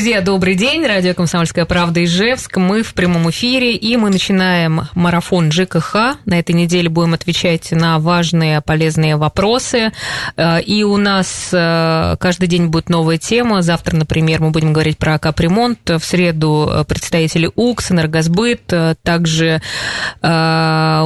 Друзья, 0.00 0.22
добрый 0.22 0.54
день. 0.54 0.86
Радио 0.86 1.12
«Комсомольская 1.12 1.66
правда» 1.66 2.02
Ижевск. 2.02 2.56
Мы 2.56 2.82
в 2.82 2.94
прямом 2.94 3.28
эфире, 3.28 3.74
и 3.74 3.98
мы 3.98 4.08
начинаем 4.08 4.88
марафон 4.94 5.52
ЖКХ. 5.52 6.16
На 6.24 6.38
этой 6.38 6.52
неделе 6.52 6.88
будем 6.88 7.12
отвечать 7.12 7.70
на 7.72 7.98
важные, 7.98 8.62
полезные 8.62 9.16
вопросы. 9.16 9.92
Э, 10.38 10.58
и 10.62 10.84
у 10.84 10.96
нас 10.96 11.50
э, 11.52 12.16
каждый 12.18 12.48
день 12.48 12.68
будет 12.68 12.88
новая 12.88 13.18
тема. 13.18 13.60
Завтра, 13.60 13.94
например, 13.94 14.40
мы 14.40 14.52
будем 14.52 14.72
говорить 14.72 14.96
про 14.96 15.18
капремонт. 15.18 15.80
В 15.90 16.00
среду 16.00 16.70
э, 16.72 16.84
представители 16.84 17.50
УКС, 17.54 17.90
Энергосбыт. 17.90 18.72
Также 19.02 19.60
у 20.22 20.26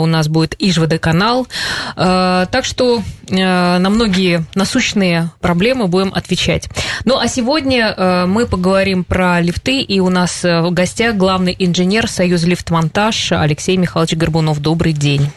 нас 0.07 0.29
будет 0.29 0.55
Ижводоканал. 0.61 1.49
Так 1.97 2.65
что 2.65 3.03
на 3.29 3.89
многие 3.91 4.45
насущные 4.55 5.31
проблемы 5.41 5.89
будем 5.89 6.13
отвечать. 6.15 6.69
Ну, 7.05 7.19
а 7.19 7.27
сегодня 7.27 8.27
мы 8.27 8.47
поговорим 8.47 8.84
говорим 8.85 9.05
про 9.05 9.41
лифты, 9.41 9.81
и 9.81 9.99
у 9.99 10.11
нас 10.11 10.45
э, 10.45 10.61
в 10.61 10.71
гостях 10.71 11.17
главный 11.17 11.57
инженер 11.59 12.07
Союза 12.07 12.47
лифтмонтаж 12.49 13.33
Алексей 13.33 13.79
Михайлович 13.79 14.15
Горбунов. 14.15 14.61
Добрый 14.61 14.93
день. 14.93 15.31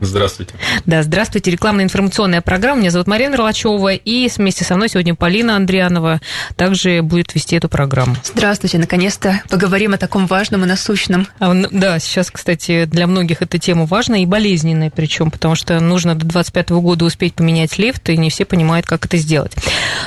Здравствуйте. 0.00 0.54
Да, 0.86 1.02
здравствуйте. 1.02 1.50
Рекламная 1.50 1.84
информационная 1.84 2.40
программа. 2.40 2.80
Меня 2.80 2.90
зовут 2.90 3.06
Марина 3.06 3.36
Ролачева, 3.36 3.94
и 3.94 4.28
вместе 4.36 4.64
со 4.64 4.74
мной 4.76 4.88
сегодня 4.88 5.14
Полина 5.14 5.56
Андрианова 5.56 6.20
также 6.56 7.02
будет 7.02 7.34
вести 7.34 7.56
эту 7.56 7.68
программу. 7.68 8.16
Здравствуйте. 8.24 8.78
Наконец-то 8.78 9.42
поговорим 9.48 9.94
о 9.94 9.98
таком 9.98 10.26
важном 10.26 10.64
и 10.64 10.66
насущном. 10.66 11.26
А, 11.38 11.54
да, 11.70 11.98
сейчас, 11.98 12.30
кстати, 12.30 12.84
для 12.86 13.06
многих 13.06 13.42
эта 13.42 13.58
тема 13.58 13.86
важна 13.86 14.22
и 14.22 14.26
болезненная, 14.26 14.90
причем, 14.90 15.30
потому 15.30 15.54
что 15.54 15.78
нужно 15.80 16.14
до 16.14 16.26
25 16.26 16.70
года 16.70 17.04
успеть 17.04 17.34
поменять 17.34 17.78
лифт, 17.78 18.08
и 18.10 18.16
не 18.16 18.30
все 18.30 18.44
понимают, 18.44 18.86
как 18.86 19.06
это 19.06 19.16
сделать. 19.16 19.52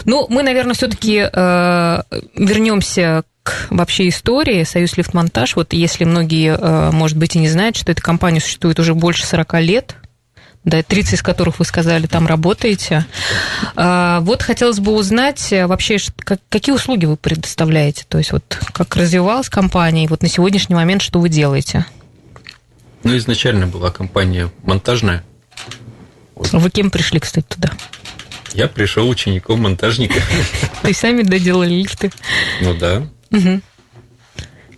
Ну, 0.06 0.28
мы, 0.30 0.44
наверное, 0.44 0.74
все-таки 0.74 1.28
э, 1.32 2.02
вернемся 2.36 3.24
вообще 3.70 4.10
истории 4.10 4.64
Союз 4.64 4.98
Лифтмонтаж, 4.98 5.56
вот 5.56 5.74
если 5.74 6.04
многие, 6.04 6.58
э, 6.58 6.92
может 6.92 7.18
быть, 7.18 7.36
и 7.36 7.40
не 7.40 7.50
знают, 7.50 7.76
что 7.76 7.92
эта 7.92 8.02
компания 8.02 8.40
существует 8.40 8.80
уже 8.80 8.94
больше 8.94 9.26
40 9.26 9.60
лет, 9.62 9.96
да, 10.64 10.84
30 10.84 11.14
из 11.14 11.22
которых 11.22 11.60
вы 11.60 11.66
сказали, 11.66 12.08
там 12.08 12.28
работаете. 12.28 13.06
А, 13.76 14.20
вот 14.22 14.44
хотелось 14.44 14.80
бы 14.80 14.92
узнать 14.94 15.54
э, 15.54 15.66
вообще, 15.66 15.98
какие 16.50 16.76
услуги 16.76 17.06
вы 17.06 17.16
предоставляете, 17.16 18.06
то 18.08 18.18
есть 18.18 18.34
вот 18.34 18.60
как 18.74 18.96
развивалась 18.96 19.50
компания, 19.50 20.04
и 20.04 20.08
вот 20.08 20.22
на 20.22 20.28
сегодняшний 20.28 20.76
момент 20.76 21.02
что 21.02 21.20
вы 21.20 21.30
делаете? 21.30 21.86
Ну, 23.04 23.16
изначально 23.16 23.68
была 23.68 23.92
компания 23.92 24.52
монтажная. 24.64 25.24
Вот. 26.36 26.52
Вы 26.52 26.70
кем 26.70 26.92
пришли, 26.92 27.20
кстати, 27.20 27.46
туда? 27.48 27.72
Я 28.54 28.68
пришел 28.68 29.08
учеником 29.08 29.62
монтажника. 29.62 30.20
То 30.82 30.88
есть 30.88 31.00
сами 31.00 31.22
доделали 31.22 31.74
лифты? 31.74 32.12
Ну 32.62 32.74
да. 32.74 33.08
Угу. 33.32 33.62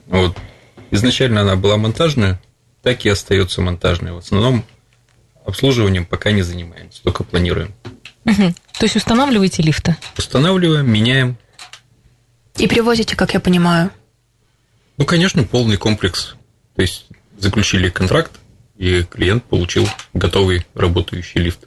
Вот. 0.07 0.37
Изначально 0.91 1.41
она 1.41 1.55
была 1.55 1.77
монтажная, 1.77 2.41
так 2.81 3.05
и 3.05 3.09
остается 3.09 3.61
монтажной. 3.61 4.13
В 4.13 4.17
основном 4.17 4.65
обслуживанием 5.45 6.05
пока 6.05 6.31
не 6.31 6.41
занимаемся, 6.41 7.03
только 7.03 7.23
планируем. 7.23 7.73
Угу. 8.25 8.53
То 8.79 8.83
есть 8.83 8.95
устанавливаете 8.95 9.61
лифты? 9.63 9.95
Устанавливаем, 10.17 10.89
меняем. 10.91 11.37
И 12.57 12.67
привозите, 12.67 13.15
как 13.15 13.33
я 13.33 13.39
понимаю? 13.39 13.91
Ну, 14.97 15.05
конечно, 15.05 15.43
полный 15.43 15.77
комплекс. 15.77 16.35
То 16.75 16.81
есть 16.81 17.05
заключили 17.37 17.89
контракт, 17.89 18.31
и 18.77 19.03
клиент 19.03 19.43
получил 19.43 19.87
готовый 20.13 20.65
работающий 20.73 21.41
лифт. 21.41 21.65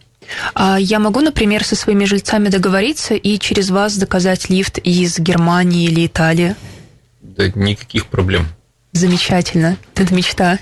А 0.54 0.78
я 0.78 0.98
могу, 0.98 1.20
например, 1.20 1.64
со 1.64 1.76
своими 1.76 2.04
жильцами 2.04 2.48
договориться 2.48 3.14
и 3.14 3.38
через 3.38 3.70
вас 3.70 3.92
заказать 3.92 4.48
лифт 4.50 4.78
из 4.78 5.18
Германии 5.18 5.84
или 5.84 6.06
Италии? 6.06 6.56
Да 7.22 7.48
никаких 7.48 8.06
проблем. 8.06 8.46
Замечательно. 8.92 9.78
Это 9.94 10.14
мечта. 10.14 10.58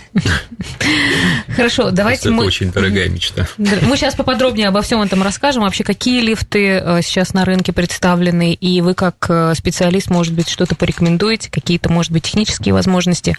Хорошо, 1.57 1.91
давайте 1.91 2.31
мы... 2.31 2.45
Это 2.45 2.47
очень 2.47 2.71
дорогая 2.71 3.09
мечта. 3.09 3.49
Мы 3.59 3.97
сейчас 3.97 4.15
поподробнее 4.15 4.69
обо 4.69 4.83
всем 4.83 5.03
этом 5.03 5.25
расскажем. 5.25 5.65
Вообще, 5.65 5.83
какие 5.83 6.21
лифты 6.21 6.81
э, 6.81 7.01
сейчас 7.03 7.35
на 7.35 7.45
рынке 7.45 7.73
представлены, 7.73 8.55
и 8.55 8.81
вы 8.83 8.95
как 8.95 9.17
э, 9.29 9.55
специалист, 9.57 10.11
может 10.11 10.33
быть, 10.33 10.49
что-то 10.49 10.77
порекомендуете, 10.77 11.51
какие-то, 11.51 11.91
может 11.91 12.13
быть, 12.13 12.23
технические 12.23 12.73
возможности. 12.73 13.37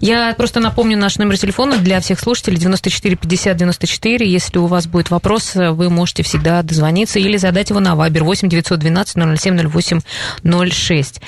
Я 0.00 0.34
просто 0.36 0.58
напомню 0.58 0.98
наш 0.98 1.18
номер 1.18 1.38
телефона 1.38 1.76
для 1.76 2.00
всех 2.00 2.18
слушателей 2.18 2.58
94 2.58 3.14
50 3.14 3.56
94. 3.56 4.28
Если 4.28 4.58
у 4.58 4.66
вас 4.66 4.88
будет 4.88 5.10
вопрос, 5.10 5.52
вы 5.54 5.88
можете 5.88 6.24
всегда 6.24 6.64
дозвониться 6.64 7.20
или 7.20 7.36
задать 7.36 7.70
его 7.70 7.78
на 7.78 7.94
Вайбер 7.94 8.24
8 8.24 8.48
912 8.48 9.38
007 9.38 9.68
08 9.68 10.00
06. 10.68 11.20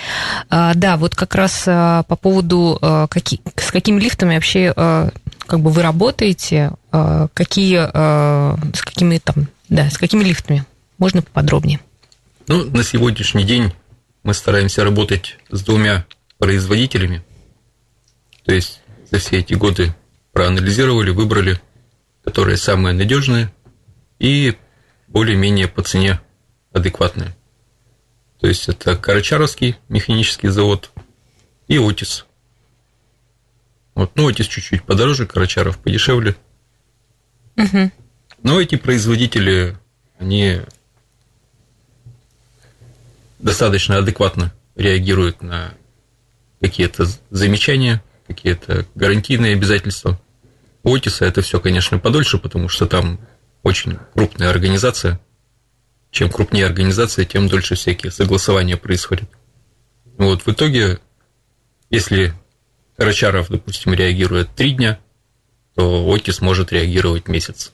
Да, 0.51 0.97
вот 0.97 1.15
как 1.15 1.37
раз 1.37 1.63
э, 1.67 2.03
по 2.09 2.17
поводу 2.17 2.81
какие, 3.07 3.41
с 3.57 3.71
какими 3.71 4.01
лифтами 4.01 4.35
вообще 4.35 4.73
э, 4.75 5.11
как 5.47 5.61
бы 5.61 5.71
вы 5.71 5.83
работаете, 5.83 6.73
э, 6.93 7.29
какие, 7.35 7.89
э, 7.93 8.57
с 8.75 8.83
какими 8.83 9.19
там, 9.19 9.49
да, 9.69 9.91
с 9.91 9.99
какими 9.99 10.25
лифтами? 10.25 10.65
Можно 10.99 11.23
поподробнее? 11.23 11.81
Ну, 12.47 12.65
на 12.71 12.85
сегодняшний 12.85 13.45
день 13.45 13.73
мы 14.23 14.35
стараемся 14.35 14.85
работать 14.85 15.39
с 15.51 15.63
двумя 15.63 16.07
производителями. 16.39 17.23
То 18.45 18.55
есть 18.55 18.81
за 19.11 19.19
все 19.19 19.39
эти 19.39 19.55
годы 19.55 19.95
проанализировали, 20.33 21.11
выбрали, 21.11 21.61
которые 22.25 22.57
самые 22.57 22.95
надежные 22.95 23.53
и 24.19 24.57
более-менее 25.09 25.69
по 25.69 25.83
цене 25.83 26.21
адекватные. 26.73 27.37
То 28.41 28.49
есть 28.49 28.69
это 28.69 28.97
Карачаровский 28.97 29.77
механический 29.89 30.49
завод 30.49 30.91
и 31.69 31.79
Отис. 31.79 32.27
Вот, 33.95 34.13
ну, 34.17 34.29
эти 34.29 34.43
чуть-чуть 34.43 34.83
подороже, 34.83 35.27
Карачаров 35.27 35.79
подешевле. 35.79 36.37
Угу. 37.57 37.91
Но 38.43 38.61
эти 38.61 38.77
производители, 38.77 39.77
они 40.19 40.61
достаточно 43.39 43.99
адекватно 43.99 44.53
реагируют 44.75 45.43
на 45.43 45.75
какие-то 46.61 47.07
замечания, 47.31 48.03
какие-то 48.27 48.87
гарантийные 48.95 49.55
обязательства. 49.55 50.21
У 50.83 50.95
Отиса 50.95 51.25
это 51.25 51.43
все, 51.43 51.61
конечно, 51.61 51.99
подольше, 51.99 52.39
потому 52.39 52.69
что 52.69 52.87
там 52.87 53.21
очень 53.63 53.99
крупная 54.15 54.51
организация. 54.51 55.21
Чем 56.11 56.31
крупнее 56.31 56.67
организация, 56.67 57.25
тем 57.25 57.49
дольше 57.49 57.75
всякие 57.75 58.13
согласования 58.13 58.77
происходят. 58.77 59.29
Вот 60.17 60.43
в 60.47 60.49
итоге, 60.49 61.01
если 61.91 62.35
Рычаров, 62.97 63.49
допустим, 63.49 63.93
реагирует 63.95 64.55
три 64.55 64.73
дня, 64.73 64.99
то 65.75 66.13
Отис 66.13 66.41
может 66.41 66.73
реагировать 66.73 67.29
месяц. 67.29 67.73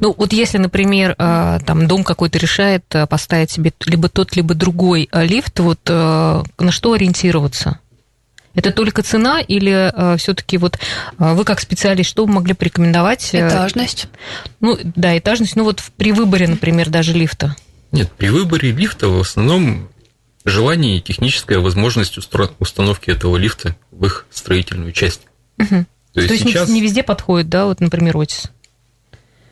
Ну, 0.00 0.14
вот 0.16 0.32
если, 0.32 0.58
например, 0.58 1.14
э, 1.18 1.58
там 1.66 1.86
дом 1.86 2.04
какой-то 2.04 2.38
решает 2.38 2.84
э, 2.94 3.06
поставить 3.06 3.50
себе 3.50 3.72
либо 3.84 4.08
тот, 4.08 4.36
либо 4.36 4.54
другой 4.54 5.08
э, 5.10 5.26
лифт, 5.26 5.58
вот 5.60 5.80
на 5.84 6.70
что 6.70 6.92
ориентироваться? 6.92 7.78
Это 8.54 8.70
только 8.70 9.02
цена 9.02 9.40
или 9.40 10.18
все-таки 10.18 10.58
вот 10.58 10.78
вы 11.16 11.44
как 11.44 11.58
специалист, 11.58 12.10
что 12.10 12.26
вы 12.26 12.34
могли 12.34 12.52
порекомендовать? 12.52 13.30
Этажность. 13.32 14.08
Ну, 14.60 14.78
да, 14.82 15.16
этажность. 15.16 15.56
Ну, 15.56 15.64
вот 15.64 15.82
при 15.96 16.12
выборе, 16.12 16.46
например, 16.46 16.90
даже 16.90 17.14
лифта. 17.14 17.56
Нет, 17.92 18.12
при 18.12 18.28
выборе 18.28 18.70
лифта 18.70 19.08
в 19.08 19.20
основном 19.20 19.88
желание 20.44 20.98
и 20.98 21.00
техническая 21.00 21.58
возможность 21.58 22.18
установки 22.18 23.10
этого 23.10 23.36
лифта 23.36 23.76
в 23.90 24.04
их 24.06 24.26
строительную 24.30 24.92
часть. 24.92 25.22
Угу. 25.58 25.86
То 26.12 26.20
есть, 26.20 26.28
То 26.28 26.34
есть 26.34 26.44
сейчас... 26.44 26.68
не 26.68 26.80
везде 26.80 27.02
подходит, 27.02 27.48
да, 27.48 27.66
вот, 27.66 27.80
например, 27.80 28.16
Отис? 28.16 28.50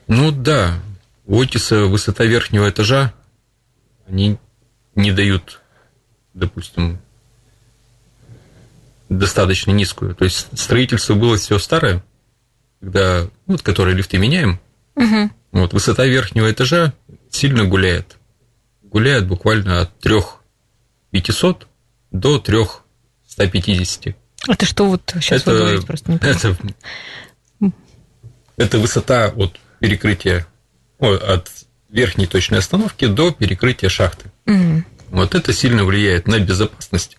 Ну 0.07 0.31
да, 0.33 0.81
у 1.27 1.41
Отиса 1.41 1.85
высота 1.85 2.25
верхнего 2.25 2.69
этажа, 2.69 3.15
они 4.09 4.39
не 4.95 5.13
дают, 5.13 5.61
допустим, 6.35 6.99
достаточно 9.09 9.71
низкую. 9.71 10.15
То 10.15 10.25
есть 10.25 10.49
строительство 10.59 11.15
было 11.15 11.37
все 11.37 11.59
старое, 11.59 12.03
когда, 12.81 13.23
ну, 13.47 13.55
вот, 13.55 13.63
которые 13.63 13.97
лифты 13.97 14.19
меняем, 14.19 14.61
угу. 14.97 15.31
вот 15.53 15.73
высота 15.73 16.05
верхнего 16.07 16.51
этажа 16.51 16.93
сильно 17.31 17.65
гуляет. 17.65 18.17
Гуляет 18.83 19.27
буквально 19.29 19.83
от 19.83 19.99
трех 20.01 20.40
500 21.11 21.67
до 22.11 22.39
3 22.39 22.59
150. 23.29 24.17
Это 24.49 24.67
что 24.67 24.87
вот 24.87 25.03
сейчас 25.21 25.43
это, 25.43 25.53
вы 25.53 25.59
говорите 25.59 25.87
просто 25.87 26.13
не 26.13 26.17
это, 26.17 26.57
это 28.57 28.79
высота 28.79 29.29
от 29.29 29.59
перекрытия, 29.79 30.47
от 30.99 31.51
верхней 31.89 32.27
точной 32.27 32.59
остановки 32.59 33.07
до 33.07 33.31
перекрытия 33.33 33.89
шахты. 33.89 34.31
Угу. 34.47 34.85
Вот 35.11 35.35
это 35.35 35.53
сильно 35.53 35.85
влияет 35.85 36.27
на 36.27 36.39
безопасность 36.39 37.19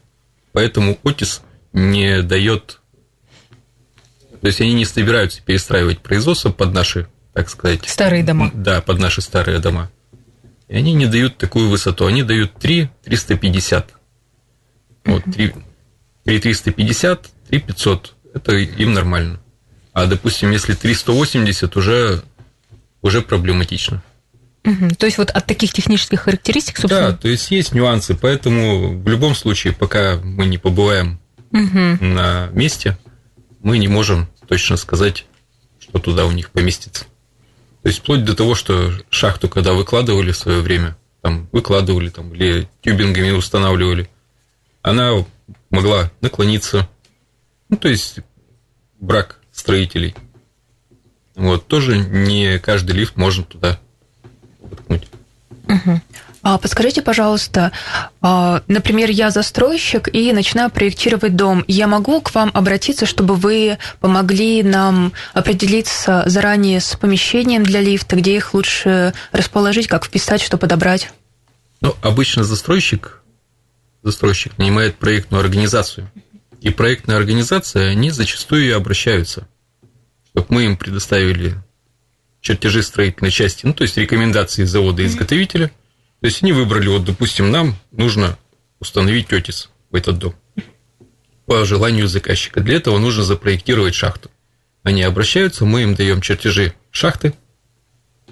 Поэтому 0.54 0.98
Отис 1.04 1.42
не 1.74 2.22
дает... 2.22 2.80
То 4.42 4.48
есть 4.48 4.60
они 4.60 4.74
не 4.74 4.86
собираются 4.86 5.42
перестраивать 5.42 6.00
производство 6.00 6.52
под 6.52 6.74
наши, 6.74 7.08
так 7.34 7.50
сказать... 7.50 7.88
Старые 7.88 8.24
дома. 8.24 8.52
Да, 8.54 8.82
под 8.82 9.00
наши 9.00 9.22
старые 9.22 9.60
дома. 9.60 9.92
И 10.72 10.76
они 10.78 10.94
не 10.94 11.06
дают 11.06 11.38
такую 11.38 11.68
высоту. 11.68 12.06
Они 12.06 12.24
дают 12.24 12.54
3 12.54 12.90
350. 13.04 13.94
Вот, 15.04 15.24
3, 15.26 15.54
3 16.24 16.40
350, 16.40 17.30
3 17.50 17.60
500. 17.60 18.16
Это 18.34 18.56
им 18.56 18.94
нормально. 18.94 19.42
А, 19.92 20.06
допустим, 20.06 20.52
если 20.52 20.74
380, 20.74 21.76
уже, 21.76 22.24
уже 23.02 23.22
проблематично. 23.22 24.02
Угу. 24.64 24.96
То 24.98 25.08
есть 25.08 25.18
вот 25.18 25.30
от 25.32 25.46
таких 25.46 25.74
технических 25.74 26.22
характеристик, 26.22 26.78
собственно... 26.78 27.12
Да, 27.12 27.18
то 27.18 27.28
есть 27.28 27.52
есть 27.52 27.74
нюансы, 27.74 28.16
поэтому 28.16 28.98
в 28.98 29.08
любом 29.10 29.36
случае, 29.36 29.74
пока 29.74 30.22
мы 30.24 30.46
не 30.46 30.58
побываем 30.58 31.20
угу. 31.52 31.98
на 32.00 32.48
месте, 32.54 32.98
мы 33.60 33.78
не 33.78 33.90
можем 33.90 34.30
точно 34.48 34.78
сказать, 34.78 35.26
что 35.82 36.00
туда 36.00 36.26
у 36.26 36.32
них 36.32 36.50
поместится. 36.52 37.04
То 37.84 37.90
есть 37.90 38.00
вплоть 38.00 38.24
до 38.24 38.36
того, 38.36 38.54
что 38.56 38.92
шахту, 39.10 39.50
когда 39.50 39.74
выкладывали 39.74 40.32
в 40.32 40.38
свое 40.38 40.62
время, 40.62 40.98
там 41.22 41.50
выкладывали 41.52 42.10
там, 42.10 42.34
или 42.34 42.68
тюбингами 42.82 43.32
устанавливали, 43.32 44.10
она 44.82 45.26
могла 45.70 46.12
наклониться. 46.22 46.88
Ну, 47.70 47.78
то 47.78 47.90
есть 47.90 48.20
брак 49.00 49.40
строителей. 49.52 50.16
Вот, 51.36 51.68
тоже 51.68 51.98
не 51.98 52.60
каждый 52.60 52.92
лифт 52.92 53.16
можно 53.16 53.44
туда 53.44 53.80
воткнуть. 54.60 55.08
Угу. 55.68 56.02
А 56.44 56.58
подскажите, 56.58 57.04
пожалуйста, 57.04 57.72
а, 58.20 58.64
например, 58.68 59.12
я 59.12 59.30
застройщик 59.30 60.14
и 60.14 60.34
начинаю 60.34 60.72
проектировать 60.72 61.36
дом. 61.36 61.64
Я 61.68 61.88
могу 61.88 62.20
к 62.20 62.34
вам 62.34 62.50
обратиться, 62.54 63.06
чтобы 63.06 63.36
вы 63.36 63.78
помогли 64.00 64.64
нам 64.64 65.14
определиться 65.34 66.24
заранее 66.26 66.80
с 66.80 66.96
помещением 66.96 67.64
для 67.64 67.80
лифта, 67.80 68.16
где 68.16 68.36
их 68.38 68.56
лучше 68.56 69.14
расположить, 69.32 69.88
как 69.88 70.06
вписать, 70.06 70.42
что 70.42 70.58
подобрать? 70.58 71.12
Ну, 71.80 71.96
обычно 72.02 72.44
застройщик, 72.44 73.22
застройщик 74.02 74.58
нанимает 74.58 74.96
проектную 74.96 75.42
организацию. 75.42 76.12
И 76.60 76.70
проектная 76.70 77.18
организация, 77.18 77.90
они 77.90 78.12
зачастую 78.12 78.66
и 78.66 78.72
обращаются, 78.72 79.48
чтобы 80.30 80.48
мы 80.50 80.66
им 80.66 80.78
предоставили 80.78 81.56
чертежи 82.40 82.82
строительной 82.82 83.32
части, 83.32 83.66
ну, 83.66 83.74
то 83.74 83.84
есть 83.84 83.98
рекомендации 83.98 84.64
завода-изготовителя. 84.64 85.72
То 86.22 86.28
есть 86.28 86.44
они 86.44 86.54
выбрали, 86.54 86.88
вот, 86.88 87.04
допустим, 87.04 87.52
нам 87.52 87.76
нужно 87.92 88.38
установить 88.80 89.34
ОТИС 89.34 89.70
в 89.90 89.96
этот 89.96 90.20
дом 90.20 90.36
по 91.46 91.66
желанию 91.66 92.08
заказчика. 92.08 92.62
Для 92.62 92.78
этого 92.78 92.98
нужно 92.98 93.24
запроектировать 93.24 93.94
шахту. 93.96 94.32
Они 94.84 95.04
обращаются, 95.04 95.66
мы 95.66 95.84
им 95.84 95.96
даем 95.96 96.22
чертежи 96.22 96.74
шахты. 96.92 97.34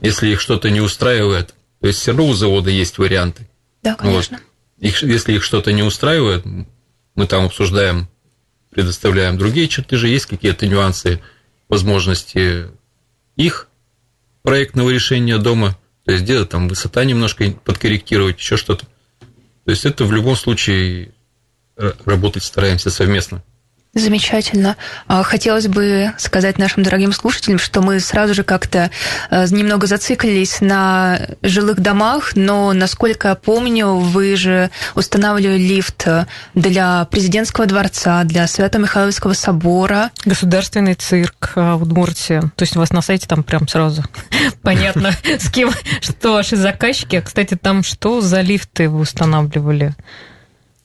Если 0.02 0.30
их 0.30 0.40
что-то 0.40 0.70
не 0.70 0.80
устраивает, 0.80 1.54
то 1.82 1.88
есть 1.88 2.00
все 2.00 2.12
равно 2.12 2.28
у 2.28 2.34
завода 2.34 2.70
есть 2.70 2.98
варианты. 2.98 3.50
Да, 3.84 3.96
конечно. 3.96 4.38
Вот. 4.38 4.86
Их, 4.86 5.04
если 5.04 5.34
их 5.34 5.44
что-то 5.44 5.74
не 5.74 5.84
устраивает, 5.84 6.46
мы 7.16 7.28
там 7.28 7.46
обсуждаем, 7.46 8.08
предоставляем 8.70 9.38
другие 9.38 9.68
чертежи, 9.68 10.08
есть 10.08 10.28
какие-то 10.28 10.66
нюансы, 10.68 11.22
возможности 11.68 12.68
их 13.36 13.68
проектного 14.44 14.92
решения 14.92 15.38
дома, 15.38 15.78
то 16.10 16.14
есть 16.14 16.24
где-то 16.24 16.48
там 16.48 16.68
высота 16.68 17.06
немножко 17.06 17.52
подкорректировать, 17.64 18.40
еще 18.40 18.58
что-то. 18.58 18.88
То 19.66 19.70
есть 19.70 19.86
это 19.86 20.06
в 20.06 20.12
любом 20.12 20.36
случае 20.36 21.12
работать 21.76 22.44
стараемся 22.44 22.90
совместно. 22.90 23.44
Замечательно. 23.96 24.78
А, 25.08 25.24
хотелось 25.24 25.68
бы 25.68 26.14
сказать 26.20 26.60
нашим 26.60 26.84
дорогим 26.84 27.12
слушателям, 27.12 27.58
что 27.58 27.82
мы 27.82 28.00
сразу 28.00 28.36
же 28.36 28.44
как-то 28.44 28.92
э, 29.32 29.48
немного 29.50 29.88
зациклились 29.88 30.62
на 30.62 31.20
жилых 31.42 31.80
домах, 31.80 32.36
но, 32.36 32.72
насколько 32.74 33.30
я 33.30 33.36
помню, 33.36 33.96
вы 33.96 34.36
же 34.36 34.70
устанавливали 34.94 35.58
лифт 35.58 36.08
для 36.54 37.06
президентского 37.06 37.66
дворца, 37.66 38.24
для 38.26 38.48
Свято-Михайловского 38.48 39.34
собора. 39.34 40.12
Государственный 40.24 40.94
цирк 40.94 41.54
а, 41.56 41.76
в 41.76 41.82
Удмуртии. 41.82 42.42
То 42.42 42.62
есть 42.64 42.76
у 42.76 42.80
вас 42.80 42.92
на 42.92 43.02
сайте 43.02 43.26
там 43.26 43.42
прям 43.42 43.68
сразу 43.68 44.04
понятно, 44.62 45.14
с 45.24 45.50
кем, 45.50 45.72
что 46.02 46.34
ваши 46.34 46.58
заказчики. 46.58 47.16
А, 47.16 47.22
кстати, 47.24 47.56
там 47.56 47.82
что 47.82 48.22
за 48.22 48.42
лифты 48.42 48.88
вы 48.88 49.00
устанавливали? 49.00 49.96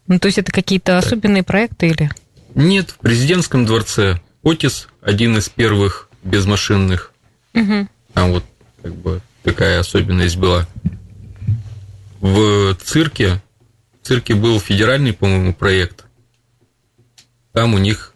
Ну, 0.06 0.18
то 0.18 0.26
есть 0.26 0.38
это 0.38 0.50
какие-то 0.52 0.96
особенные 0.96 1.42
проекты 1.42 1.88
или... 1.88 2.10
Нет, 2.54 2.90
в 2.90 2.98
президентском 2.98 3.66
дворце 3.66 4.20
Отис 4.42 4.88
один 5.00 5.36
из 5.38 5.48
первых 5.48 6.08
безмашинных. 6.22 7.12
Угу. 7.54 7.88
Там 8.12 8.32
вот 8.32 8.44
как 8.82 8.94
бы 8.94 9.20
такая 9.42 9.80
особенность 9.80 10.36
была. 10.36 10.66
В 12.20 12.74
цирке, 12.76 13.42
в 14.00 14.06
цирке 14.06 14.34
был 14.34 14.60
федеральный, 14.60 15.12
по-моему, 15.12 15.52
проект. 15.52 16.04
Там 17.52 17.74
у 17.74 17.78
них 17.78 18.14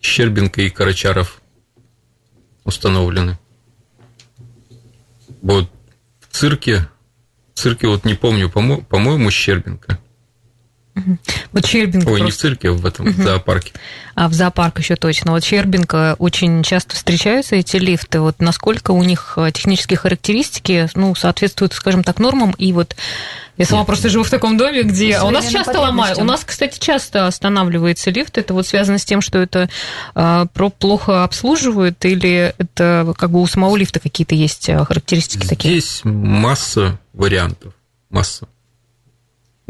Щербинка 0.00 0.62
и 0.62 0.70
Карачаров 0.70 1.42
установлены. 2.64 3.38
Вот 5.42 5.70
в 6.20 6.28
цирке, 6.28 6.88
в 7.54 7.58
цирке 7.58 7.88
вот 7.88 8.04
не 8.04 8.14
помню, 8.14 8.48
по-моему, 8.48 9.30
Щербинка. 9.30 9.98
Вот 11.52 11.66
Щербинка. 11.66 12.08
Ой, 12.08 12.20
просто... 12.20 12.24
не 12.24 12.30
в 12.30 12.36
цирке, 12.36 12.68
а 12.68 12.72
в 12.72 12.86
этом 12.86 13.08
угу. 13.08 13.22
зоопарке. 13.22 13.72
А 14.14 14.28
в 14.28 14.34
зоопарк 14.34 14.78
еще 14.78 14.96
точно. 14.96 15.32
Вот 15.32 15.44
Щербинка 15.44 16.16
очень 16.18 16.62
часто 16.62 16.94
встречаются 16.94 17.56
эти 17.56 17.76
лифты. 17.76 18.20
Вот 18.20 18.40
насколько 18.40 18.90
у 18.92 19.02
них 19.02 19.34
э, 19.36 19.50
технические 19.52 19.96
характеристики, 19.96 20.88
ну, 20.94 21.14
соответствуют, 21.14 21.72
скажем 21.72 22.04
так, 22.04 22.18
нормам. 22.18 22.52
И 22.58 22.72
вот 22.72 22.94
я 23.56 23.66
сама 23.66 23.84
просто 23.84 24.08
живу 24.08 24.24
в 24.24 24.30
таком 24.30 24.56
доме, 24.56 24.82
где... 24.84 25.16
А 25.16 25.24
у 25.24 25.30
нас 25.30 25.48
часто 25.48 25.80
ломают. 25.80 26.18
У 26.18 26.24
нас, 26.24 26.44
кстати, 26.44 26.78
часто 26.78 27.26
останавливается 27.26 28.10
лифт. 28.10 28.38
Это 28.38 28.54
вот 28.54 28.66
связано 28.66 28.96
с 28.96 29.04
тем, 29.04 29.20
что 29.20 29.38
это 29.38 29.68
а, 30.14 30.46
плохо 30.46 31.24
обслуживают, 31.24 32.02
или 32.06 32.54
это 32.56 33.12
как 33.18 33.30
бы 33.30 33.40
у 33.42 33.46
самого 33.46 33.76
лифта 33.76 34.00
какие-то 34.00 34.34
есть 34.34 34.70
э, 34.70 34.82
характеристики 34.82 35.44
Здесь 35.44 35.48
такие? 35.50 35.80
Здесь 35.80 36.00
масса 36.04 36.98
вариантов. 37.12 37.74
Масса 38.08 38.48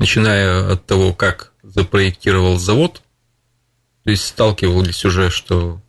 начиная 0.00 0.72
от 0.72 0.86
того, 0.86 1.12
как 1.12 1.52
запроектировал 1.62 2.56
завод, 2.56 3.02
то 4.02 4.10
есть 4.10 4.26
сталкивались 4.26 5.04
уже, 5.04 5.28
что 5.30 5.80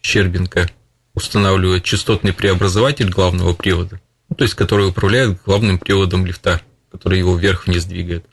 Щербинка 0.00 0.70
устанавливает 1.14 1.82
частотный 1.82 2.32
преобразователь 2.32 3.10
главного 3.10 3.54
привода, 3.54 4.00
ну, 4.28 4.36
то 4.36 4.44
есть 4.44 4.54
который 4.54 4.88
управляет 4.88 5.42
главным 5.42 5.78
приводом 5.80 6.24
лифта, 6.24 6.60
который 6.92 7.18
его 7.18 7.36
вверх-вниз 7.36 7.84
двигает. 7.86 8.24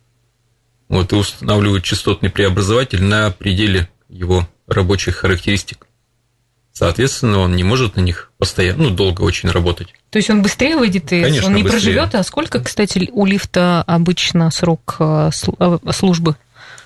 Вот, 0.87 1.11
и 1.11 1.15
устанавливает 1.15 1.83
частотный 1.83 2.29
преобразователь 2.29 3.01
на 3.01 3.31
пределе 3.31 3.89
его 4.09 4.47
рабочих 4.67 5.15
характеристик. 5.15 5.87
Соответственно, 6.73 7.39
он 7.39 7.55
не 7.55 7.63
может 7.63 7.95
на 7.95 8.01
них 8.01 8.31
постоянно, 8.39 8.85
ну, 8.85 8.89
долго 8.89 9.21
очень 9.21 9.49
работать. 9.49 9.89
То 10.09 10.17
есть 10.17 10.31
он 10.31 10.41
быстрее 10.41 10.75
выйдет 10.75 11.13
и 11.13 11.21
Конечно, 11.21 11.47
он 11.47 11.55
не 11.55 11.61
быстрее. 11.61 11.79
проживет. 11.79 12.15
А 12.15 12.23
сколько, 12.23 12.59
кстати, 12.59 13.09
у 13.11 13.25
лифта 13.25 13.83
обычно 13.85 14.49
срок 14.49 14.95
э, 14.99 15.29
э, 15.59 15.77
службы? 15.91 16.35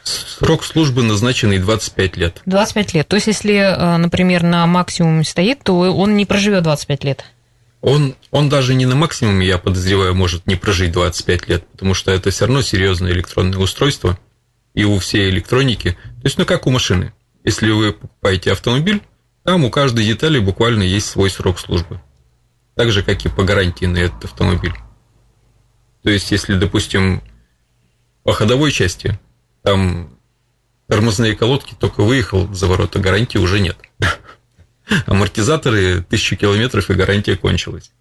Срок 0.03 0.65
службы 0.65 1.03
назначенный 1.03 1.60
25 1.60 2.17
лет. 2.17 2.41
25 2.46 2.94
лет. 2.96 3.08
То 3.08 3.15
есть, 3.15 3.27
если, 3.27 3.56
э, 3.56 3.98
например, 3.98 4.44
на 4.44 4.67
максимуме 4.67 5.24
стоит, 5.24 5.63
то 5.63 5.77
он 5.79 6.17
не 6.17 6.25
проживет 6.25 6.63
25 6.63 7.03
лет. 7.06 7.24
Он, 7.79 8.15
он 8.32 8.50
даже 8.50 8.74
не 8.74 8.86
на 8.86 8.96
максимуме, 8.96 9.48
я 9.48 9.58
подозреваю, 9.58 10.13
может 10.15 10.48
не 10.48 10.56
прожить 10.56 10.91
25 10.91 11.48
лет, 11.48 11.67
потому 11.67 11.94
что 11.94 12.12
это 12.12 12.29
все 12.32 12.46
равно 12.46 12.62
серьезное 12.62 13.12
электронное 13.12 13.60
устройство, 13.60 14.20
и 14.74 14.84
у 14.84 15.00
всей 15.00 15.29
электроники, 15.29 15.91
то 15.91 16.25
есть, 16.25 16.38
ну, 16.38 16.46
как 16.46 16.67
у 16.67 16.72
машины. 16.72 17.13
Если 17.44 17.70
вы 17.72 17.94
покупаете 17.94 18.51
автомобиль, 18.51 19.01
там 19.48 19.63
у 19.63 19.70
каждой 19.70 20.04
детали 20.04 20.39
буквально 20.39 20.84
есть 20.84 21.08
свой 21.08 21.30
срок 21.30 21.58
службы. 21.58 22.01
Так 22.75 22.92
же, 22.92 23.01
как 23.01 23.25
и 23.25 23.30
по 23.30 23.46
гарантии 23.46 23.86
на 23.86 24.00
этот 24.00 24.25
автомобиль. 24.25 24.74
То 26.04 26.10
есть, 26.10 26.32
если, 26.32 26.56
допустим, 26.56 27.24
по 28.24 28.34
ходовой 28.34 28.74
части, 28.74 29.18
там 29.63 30.20
тормозные 30.89 31.34
колодки 31.34 31.75
только 31.80 32.04
выехал 32.04 32.54
за 32.54 32.68
ворота, 32.68 33.00
гарантии 33.00 33.38
уже 33.38 33.62
нет. 33.62 33.77
Амортизаторы 35.06 36.04
тысячу 36.04 36.36
километров 36.36 36.89
и 36.89 36.96
гарантия 36.96 37.38
кончилась. 37.38 37.94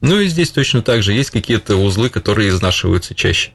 Ну 0.00 0.20
и 0.20 0.28
здесь 0.28 0.52
точно 0.52 0.82
так 0.82 1.02
же 1.02 1.14
есть 1.14 1.30
какие-то 1.30 1.74
узлы, 1.74 2.10
которые 2.10 2.50
изнашиваются 2.50 3.16
чаще. 3.16 3.50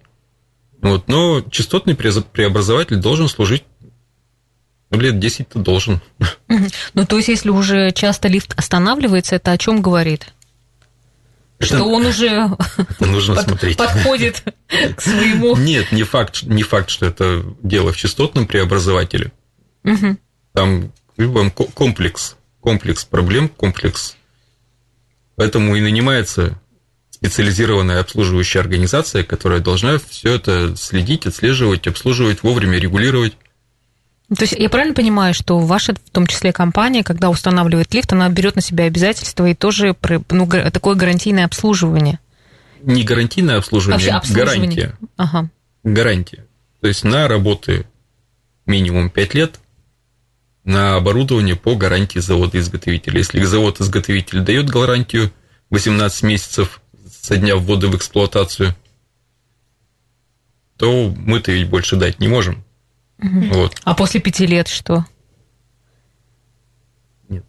Вот, 0.81 1.07
но 1.07 1.41
частотный 1.49 1.95
преобразователь 1.95 2.97
должен 2.97 3.29
служить 3.29 3.63
ну, 4.89 4.99
лет 4.99 5.15
10-то 5.15 5.59
должен. 5.59 6.01
Ну, 6.93 7.05
то 7.05 7.17
есть, 7.17 7.27
если 7.29 7.49
уже 7.49 7.91
часто 7.91 8.27
лифт 8.27 8.53
останавливается, 8.57 9.35
это 9.35 9.51
о 9.51 9.57
чем 9.57 9.81
говорит? 9.81 10.33
Что 11.59 11.83
он 11.85 12.05
уже 12.05 12.55
нужно 12.99 13.35
под, 13.35 13.45
смотреть. 13.45 13.77
подходит 13.77 14.43
к 14.95 15.01
своему... 15.01 15.57
Нет, 15.57 15.91
не 15.91 16.03
факт, 16.03 16.43
не 16.43 16.63
факт, 16.63 16.89
что 16.89 17.07
это 17.07 17.43
дело 17.63 17.91
в 17.91 17.97
частотном 17.97 18.45
преобразователе. 18.45 19.31
Угу. 19.83 20.17
Там 20.53 20.91
любом 21.17 21.49
комплекс, 21.51 22.35
комплекс 22.61 23.05
проблем, 23.05 23.49
комплекс. 23.49 24.15
Поэтому 25.35 25.75
и 25.75 25.81
нанимается 25.81 26.59
специализированная 27.09 28.01
обслуживающая 28.01 28.61
организация, 28.61 29.23
которая 29.23 29.59
должна 29.59 29.97
все 29.97 30.35
это 30.35 30.75
следить, 30.77 31.25
отслеживать, 31.25 31.87
обслуживать, 31.87 32.43
вовремя 32.43 32.77
регулировать. 32.77 33.33
То 34.35 34.43
есть 34.43 34.53
я 34.57 34.69
правильно 34.69 34.93
понимаю, 34.93 35.33
что 35.33 35.57
ваша, 35.59 35.93
в 35.93 36.09
том 36.11 36.27
числе 36.27 36.51
компания, 36.51 37.03
когда 37.03 37.29
устанавливает 37.29 37.93
лифт, 37.93 38.11
она 38.11 38.27
берет 38.27 38.55
на 38.55 38.61
себя 38.61 38.83
обязательства 38.85 39.45
и 39.45 39.53
тоже 39.53 39.95
ну, 40.29 40.47
такое 40.47 40.95
гарантийное 40.95 41.45
обслуживание? 41.45 42.19
Не 42.81 43.03
гарантийное 43.03 43.57
обслуживание, 43.57 44.11
Вообще, 44.11 44.29
обслуживание. 44.29 44.69
гарантия. 44.69 44.97
Ага. 45.15 45.49
Гарантия. 45.83 46.45
То 46.81 46.87
есть 46.89 47.05
на 47.05 47.27
работы 47.29 47.85
минимум 48.65 49.09
5 49.09 49.33
лет, 49.33 49.59
на 50.65 50.97
оборудование 50.97 51.55
по 51.55 51.75
гарантии 51.75 52.19
завода-изготовителя. 52.19 53.17
Если 53.19 53.41
завод-изготовитель 53.41 54.41
дает 54.41 54.69
гарантию 54.69 55.31
18 55.69 56.23
месяцев 56.23 56.81
со 57.09 57.37
дня 57.37 57.55
ввода 57.55 57.87
в 57.87 57.95
эксплуатацию, 57.95 58.75
то 60.77 61.13
мы-то 61.17 61.53
ведь 61.53 61.69
больше 61.69 61.95
дать 61.95 62.19
не 62.19 62.27
можем. 62.27 62.65
Угу. 63.19 63.45
Вот. 63.53 63.75
А 63.83 63.95
после 63.95 64.19
пяти 64.21 64.45
лет 64.45 64.67
что? 64.67 65.05
Нет. 67.29 67.43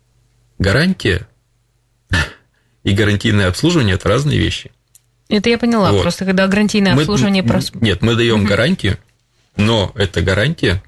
Гарантия 0.58 1.28
и 2.84 2.92
гарантийное 2.92 3.48
обслуживание 3.48 3.96
это 3.96 4.08
разные 4.08 4.38
вещи. 4.38 4.70
Это 5.28 5.50
я 5.50 5.58
поняла. 5.58 5.92
Вот. 5.92 6.02
Просто 6.02 6.24
когда 6.24 6.46
гарантийное 6.46 6.94
мы, 6.94 7.02
обслуживание 7.02 7.42
прос... 7.42 7.70
Нет, 7.74 8.02
мы 8.02 8.14
даем 8.14 8.40
угу. 8.40 8.48
гарантию, 8.48 8.98
но 9.56 9.92
это 9.94 10.22
гарантия 10.22 10.82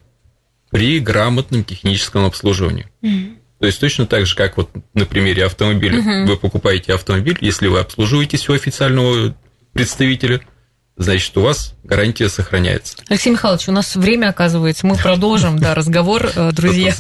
при 0.70 0.98
грамотном 1.00 1.64
техническом 1.64 2.24
обслуживании. 2.24 2.86
Угу. 3.02 3.40
То 3.60 3.66
есть 3.66 3.78
точно 3.78 4.06
так 4.06 4.24
же, 4.24 4.34
как 4.34 4.56
вот 4.56 4.70
на 4.94 5.04
примере 5.04 5.44
автомобиля. 5.44 6.00
Угу. 6.00 6.30
Вы 6.30 6.36
покупаете 6.38 6.94
автомобиль, 6.94 7.36
если 7.42 7.66
вы 7.66 7.80
обслуживаетесь 7.80 8.48
у 8.48 8.54
официального 8.54 9.36
представителя, 9.74 10.40
значит, 11.00 11.36
у 11.36 11.40
вас 11.40 11.74
гарантия 11.82 12.28
сохраняется. 12.28 12.96
Алексей 13.08 13.30
Михайлович, 13.30 13.68
у 13.68 13.72
нас 13.72 13.96
время, 13.96 14.28
оказывается, 14.28 14.86
мы 14.86 14.96
продолжим, 14.96 15.58
да, 15.58 15.74
разговор, 15.74 16.30
э, 16.34 16.52
друзья. 16.52 16.94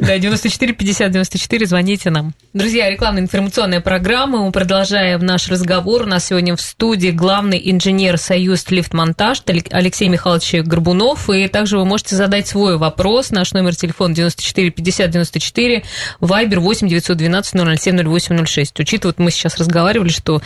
Да, 0.00 0.18
94 0.18 0.72
50 0.74 1.12
94, 1.12 1.66
звоните 1.66 2.10
нам. 2.10 2.34
Друзья, 2.52 2.90
рекламная 2.90 3.22
информационная 3.22 3.80
программа, 3.80 4.44
мы 4.44 4.52
продолжаем 4.52 5.24
наш 5.24 5.48
разговор. 5.48 6.02
У 6.02 6.06
нас 6.06 6.26
сегодня 6.26 6.56
в 6.56 6.60
студии 6.60 7.10
главный 7.10 7.60
инженер 7.64 8.18
Союз 8.18 8.68
Лифтмонтаж 8.70 9.42
Алексей 9.70 10.08
Михайлович 10.08 10.54
Горбунов, 10.66 11.30
и 11.30 11.46
также 11.46 11.78
вы 11.78 11.84
можете 11.84 12.16
задать 12.16 12.48
свой 12.48 12.76
вопрос. 12.76 13.30
Наш 13.30 13.52
номер 13.52 13.76
телефона 13.76 14.14
94 14.14 14.70
50 14.70 15.10
94, 15.10 15.84
Вайбер 16.20 16.60
8 16.60 16.88
912 16.88 17.80
007 17.80 18.18
0806. 18.18 18.80
Учитывая, 18.80 19.14
вот 19.14 19.24
мы 19.24 19.30
сейчас 19.30 19.56
разговаривали, 19.56 20.08
что 20.08 20.42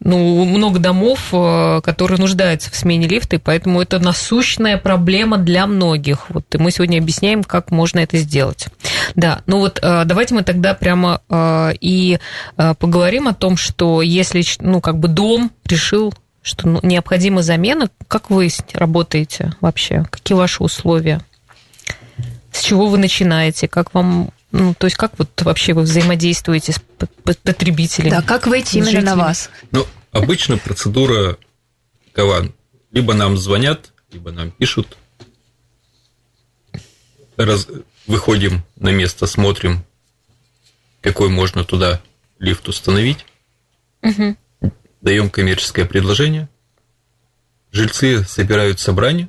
ну, 0.00 0.44
много 0.44 0.78
домов, 0.78 1.18
э, 1.32 1.80
которые 1.82 2.20
нуждаются 2.36 2.70
в 2.70 2.76
смене 2.76 3.08
лифта, 3.08 3.36
и 3.36 3.38
поэтому 3.38 3.80
это 3.80 3.98
насущная 3.98 4.76
проблема 4.76 5.38
для 5.38 5.66
многих. 5.66 6.28
Вот 6.28 6.54
и 6.54 6.58
мы 6.58 6.70
сегодня 6.70 6.98
объясняем, 6.98 7.42
как 7.42 7.70
можно 7.70 8.00
это 8.00 8.18
сделать. 8.18 8.66
Да, 9.14 9.40
ну 9.46 9.60
вот 9.60 9.78
э, 9.82 10.02
давайте 10.04 10.34
мы 10.34 10.42
тогда 10.42 10.74
прямо 10.74 11.22
э, 11.30 11.72
и 11.80 12.18
э, 12.58 12.74
поговорим 12.78 13.26
о 13.28 13.32
том, 13.32 13.56
что 13.56 14.02
если, 14.02 14.44
ну, 14.60 14.82
как 14.82 14.98
бы 14.98 15.08
дом 15.08 15.50
решил 15.64 16.12
что 16.42 16.68
ну, 16.68 16.78
необходима 16.84 17.42
замена. 17.42 17.90
Как 18.06 18.30
вы 18.30 18.48
работаете 18.72 19.56
вообще? 19.60 20.04
Какие 20.08 20.38
ваши 20.38 20.62
условия? 20.62 21.20
С 22.52 22.62
чего 22.62 22.86
вы 22.86 22.98
начинаете? 22.98 23.66
Как 23.66 23.92
вам 23.94 24.30
ну, 24.52 24.72
то 24.78 24.86
есть 24.86 24.96
как 24.96 25.18
вот 25.18 25.28
вообще 25.42 25.72
вы 25.72 25.82
взаимодействуете 25.82 26.72
с 26.72 26.80
потребителями? 27.42 28.10
Да, 28.10 28.22
как 28.22 28.46
выйти 28.46 28.76
именно 28.76 29.00
на 29.00 29.16
вас? 29.16 29.50
Ну, 29.72 29.84
обычно 30.12 30.56
процедура 30.56 31.36
такова. 32.16 32.50
Либо 32.92 33.14
нам 33.14 33.36
звонят, 33.36 33.92
либо 34.10 34.32
нам 34.32 34.50
пишут. 34.50 34.96
Раз... 37.36 37.68
Выходим 38.06 38.62
на 38.76 38.90
место, 38.90 39.26
смотрим, 39.26 39.84
какой 41.00 41.28
можно 41.28 41.64
туда 41.64 42.00
лифт 42.38 42.68
установить. 42.68 43.26
Угу. 44.02 44.36
Даем 45.00 45.28
коммерческое 45.28 45.86
предложение. 45.86 46.48
Жильцы 47.72 48.22
собирают 48.22 48.78
собрание, 48.78 49.28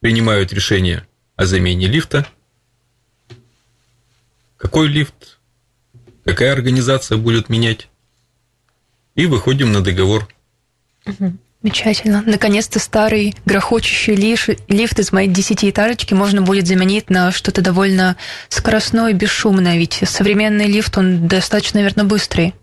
принимают 0.00 0.52
решение 0.52 1.06
о 1.36 1.46
замене 1.46 1.86
лифта. 1.86 2.26
Какой 4.56 4.88
лифт, 4.88 5.38
какая 6.24 6.52
организация 6.52 7.18
будет 7.18 7.48
менять. 7.48 7.88
И 9.14 9.26
выходим 9.26 9.70
на 9.70 9.80
договор. 9.80 10.28
Угу. 11.06 11.36
Замечательно. 11.62 12.22
Наконец-то 12.26 12.80
старый 12.80 13.36
грохочущий 13.44 14.16
лифт, 14.16 14.48
лифт 14.68 14.98
из 14.98 15.12
моей 15.12 15.28
десятиэтажечки 15.28 16.12
можно 16.12 16.42
будет 16.42 16.66
заменить 16.66 17.08
на 17.08 17.30
что-то 17.30 17.62
довольно 17.62 18.16
скоростное 18.48 19.10
и 19.10 19.14
бесшумное, 19.14 19.78
ведь 19.78 20.00
современный 20.04 20.66
лифт, 20.66 20.98
он 20.98 21.28
достаточно, 21.28 21.78
наверное, 21.80 22.04
быстрый 22.04 22.54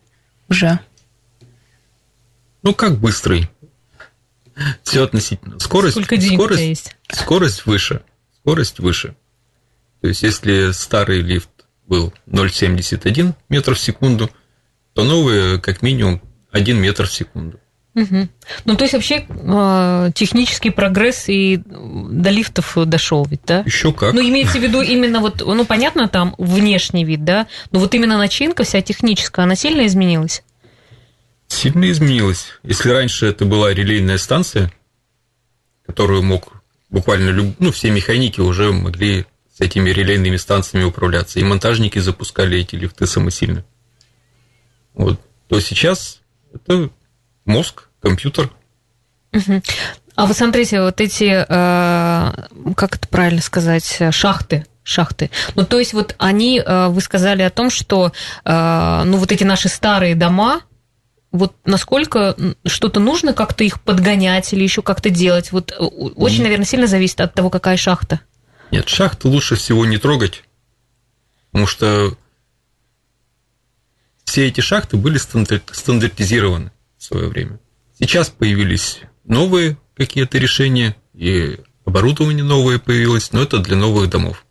уже. 0.50 0.80
Ну, 2.62 2.74
как 2.74 2.98
быстрый? 2.98 3.50
Все 4.84 5.06
относительно. 5.06 5.58
Скорость, 5.60 5.94
Сколько 5.94 6.18
денег 6.18 6.38
скорость, 6.38 6.62
есть? 6.62 6.96
скорость 7.10 7.66
выше. 7.66 8.02
Скорость 8.42 8.80
выше. 8.80 9.16
То 10.02 10.10
есть, 10.10 10.24
если 10.24 10.72
старый 10.72 11.22
лифт 11.22 11.50
был 11.88 12.14
0,71 12.28 13.34
метр 13.48 13.76
в 13.76 13.80
секунду, 13.80 14.30
то 14.94 15.06
новый 15.06 15.62
как 15.62 15.82
минимум 15.82 16.22
1 16.52 16.78
метр 16.78 17.08
в 17.08 17.14
секунду. 17.14 17.62
Угу. 18.00 18.28
Ну, 18.66 18.76
то 18.76 18.84
есть 18.84 18.94
вообще 18.94 19.26
э, 19.28 20.12
технический 20.14 20.70
прогресс 20.70 21.26
и 21.28 21.58
до 21.66 22.30
лифтов 22.30 22.78
дошел 22.86 23.26
ведь, 23.26 23.42
да? 23.46 23.64
Еще 23.66 23.92
как. 23.92 24.14
Ну, 24.14 24.22
имеется 24.22 24.60
в 24.60 24.62
виду 24.62 24.82
именно 24.82 25.20
вот, 25.20 25.42
ну, 25.46 25.66
понятно, 25.66 26.08
там 26.08 26.36
внешний 26.38 27.04
вид, 27.04 27.26
да, 27.26 27.48
но 27.72 27.80
вот 27.80 27.94
именно 27.94 28.18
начинка 28.18 28.64
вся 28.64 28.82
техническая, 28.82 29.46
она 29.46 29.56
сильно 29.56 29.86
изменилась? 29.86 30.44
Сильно 31.48 31.90
изменилась. 31.90 32.48
Если 32.64 32.90
раньше 32.90 33.26
это 33.26 33.46
была 33.46 33.74
релейная 33.74 34.18
станция, 34.18 34.72
которую 35.86 36.24
мог 36.24 36.62
буквально, 36.90 37.54
ну, 37.60 37.72
все 37.72 37.92
механики 37.92 38.40
уже 38.40 38.72
могли 38.72 39.26
с 39.58 39.62
этими 39.62 39.90
релейными 39.90 40.38
станциями 40.38 40.86
управляться, 40.86 41.40
и 41.40 41.44
монтажники 41.44 42.00
запускали 42.00 42.60
эти 42.60 42.76
лифты 42.76 43.08
самосильно. 43.08 43.66
Вот. 44.94 45.20
То 45.48 45.60
сейчас 45.60 46.22
это 46.54 46.90
мозг, 47.46 47.89
компьютер. 48.02 48.50
Угу. 49.34 49.62
А 50.16 50.26
вот 50.26 50.36
смотрите, 50.36 50.82
вот 50.82 51.00
эти, 51.00 51.46
э, 51.48 52.74
как 52.76 52.96
это 52.96 53.08
правильно 53.08 53.42
сказать, 53.42 54.02
шахты, 54.12 54.66
шахты. 54.84 55.30
Ну, 55.56 55.66
то 55.66 55.80
есть 55.80 55.94
вот 55.94 56.16
они, 56.18 56.60
э, 56.60 56.88
вы 56.88 57.00
сказали 57.02 57.42
о 57.42 57.50
том, 57.50 57.70
что, 57.70 58.12
э, 58.44 59.04
ну, 59.06 59.18
вот 59.18 59.32
эти 59.32 59.44
наши 59.44 59.70
старые 59.70 60.16
дома, 60.16 60.62
вот 61.32 61.56
насколько 61.64 62.36
что-то 62.66 63.00
нужно 63.00 63.34
как-то 63.34 63.64
их 63.64 63.80
подгонять 63.82 64.52
или 64.52 64.64
еще 64.64 64.82
как-то 64.82 65.10
делать? 65.10 65.52
Вот 65.52 65.74
очень, 65.78 66.44
наверное, 66.44 66.66
сильно 66.66 66.88
зависит 66.88 67.22
от 67.22 67.34
того, 67.34 67.50
какая 67.50 67.78
шахта. 67.78 68.20
Нет, 68.72 68.90
шахты 68.90 69.28
лучше 69.28 69.56
всего 69.56 69.86
не 69.86 69.98
трогать, 69.98 70.44
потому 71.52 71.68
что 71.68 72.18
все 74.26 74.48
эти 74.48 74.62
шахты 74.62 74.98
были 74.98 75.18
стандартизированы 75.18 76.72
в 76.98 77.04
свое 77.04 77.28
время. 77.28 77.60
Сейчас 78.00 78.30
появились 78.30 79.02
новые 79.26 79.78
какие-то 79.94 80.38
решения, 80.38 80.96
и 81.14 81.58
оборудование 81.84 82.46
новое 82.46 82.80
появилось, 82.80 83.34
но 83.34 83.42
это 83.42 83.60
для 83.60 83.76
новых 83.76 84.10
домов. 84.10 84.46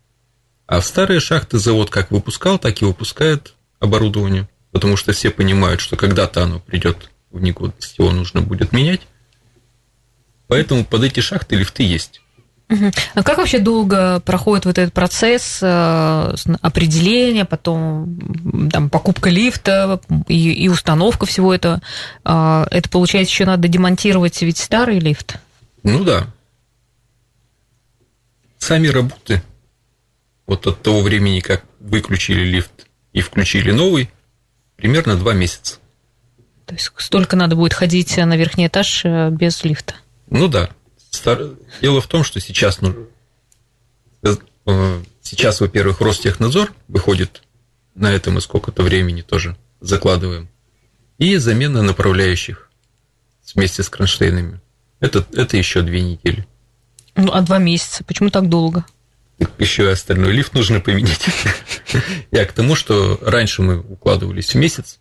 А 0.67 0.83
старые 0.83 1.19
шахты 1.19 1.59
завод 1.59 1.88
как 1.88 2.11
выпускал, 2.11 2.59
так 2.59 2.83
и 2.83 2.85
выпускает 2.85 3.55
оборудование, 3.81 4.50
потому 4.71 4.99
что 4.99 5.12
все 5.12 5.31
понимают, 5.31 5.81
что 5.81 5.97
когда-то 5.97 6.43
оно 6.43 6.61
придет 6.61 7.11
в 7.31 7.40
негодность, 7.40 7.99
его 7.99 8.11
нужно 8.11 8.43
будет 8.43 8.73
менять. 8.73 9.00
Поэтому 10.47 10.85
под 10.85 11.05
эти 11.05 11.21
шахты 11.21 11.57
лифты 11.57 11.85
есть. 11.85 12.21
А 13.15 13.23
как 13.23 13.39
вообще 13.39 13.61
долго 13.61 14.21
проходит 14.21 14.67
вот 14.67 14.77
этот 14.77 14.93
процесс 14.93 15.61
э, 15.63 16.35
определения, 16.61 17.47
потом 17.47 18.69
там, 18.71 18.91
покупка 18.91 19.31
лифта 19.31 20.01
и, 20.27 20.53
и 20.53 20.69
установка 20.69 21.25
всего 21.25 21.55
этого? 21.55 21.81
А, 22.25 22.67
это, 22.71 22.91
получается, 22.91 23.33
еще 23.33 23.47
надо 23.47 23.69
демонтировать 23.69 24.43
ведь 24.43 24.59
старый 24.59 24.99
лифт? 24.99 25.37
Ну 25.83 26.05
да. 26.05 26.27
Сами 28.59 28.89
работы, 28.89 29.43
вот 30.47 30.67
от 30.67 30.83
того 30.83 31.01
времени, 31.01 31.41
как 31.41 31.65
выключили 31.81 32.45
лифт 32.45 32.87
и 33.15 33.23
включили 33.23 33.71
новый, 33.71 34.11
примерно 34.77 35.17
два 35.17 35.33
месяца. 35.33 35.79
То 36.67 36.75
есть 36.75 36.93
столько 36.99 37.35
надо 37.35 37.57
будет 37.57 37.73
ходить 37.73 38.15
на 38.19 38.37
верхний 38.37 38.67
этаж 38.67 39.03
э, 39.05 39.31
без 39.31 39.65
лифта. 39.65 39.95
Ну 40.29 40.49
да. 40.49 40.69
Дело 41.81 42.00
в 42.00 42.07
том, 42.07 42.25
что 42.25 42.41
сейчас, 42.41 42.81
ну, 42.81 43.09
сейчас, 45.23 45.61
во-первых, 45.61 46.00
Ростехнадзор 46.00 46.73
выходит 46.88 47.43
на 47.95 48.12
этом 48.12 48.38
и 48.38 48.41
сколько-то 48.41 48.83
времени 48.83 49.23
тоже 49.23 49.57
закладываем. 49.81 50.49
И 51.19 51.37
замена 51.37 51.83
направляющих 51.83 52.71
вместе 53.55 53.83
с 53.83 53.88
кронштейнами. 53.88 54.61
Это, 55.00 55.27
это 55.33 55.57
еще 55.57 55.83
две 55.83 56.00
недели. 56.03 56.47
Ну, 57.17 57.33
а 57.33 57.41
два 57.43 57.59
месяца? 57.59 58.05
Почему 58.05 58.31
так 58.31 58.49
долго? 58.49 58.85
Еще 59.59 59.85
и 59.85 59.93
остальной 59.93 60.33
лифт 60.33 60.55
нужно 60.55 60.81
поменять. 60.81 61.27
Я 62.31 62.45
к 62.45 62.53
тому, 62.53 62.75
что 62.75 63.19
раньше 63.23 63.62
мы 63.62 63.81
укладывались 63.81 64.55
в 64.55 64.57
месяц, 64.57 64.99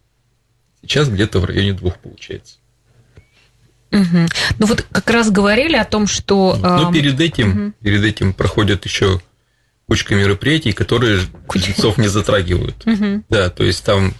сейчас 0.81 1.09
где-то 1.09 1.39
в 1.39 1.45
районе 1.45 1.73
двух 1.73 1.97
получается. 1.97 2.57
Угу. 3.91 4.27
Ну 4.59 4.65
вот 4.65 4.85
как 4.91 5.09
раз 5.09 5.31
говорили 5.31 5.75
о 5.75 5.85
том, 5.85 6.07
что... 6.07 6.57
Ну, 6.61 6.91
перед 6.91 7.19
этим, 7.19 7.49
угу. 7.49 7.73
перед 7.81 8.03
этим 8.03 8.33
проходят 8.33 8.85
еще 8.85 9.21
кучка 9.87 10.15
мероприятий, 10.15 10.73
которые 10.73 11.21
Куча. 11.47 11.67
жильцов 11.67 11.97
не 11.97 12.07
затрагивают. 12.07 12.85
Угу. 12.85 13.23
Да, 13.29 13.49
то 13.49 13.63
есть 13.63 13.83
там 13.83 14.13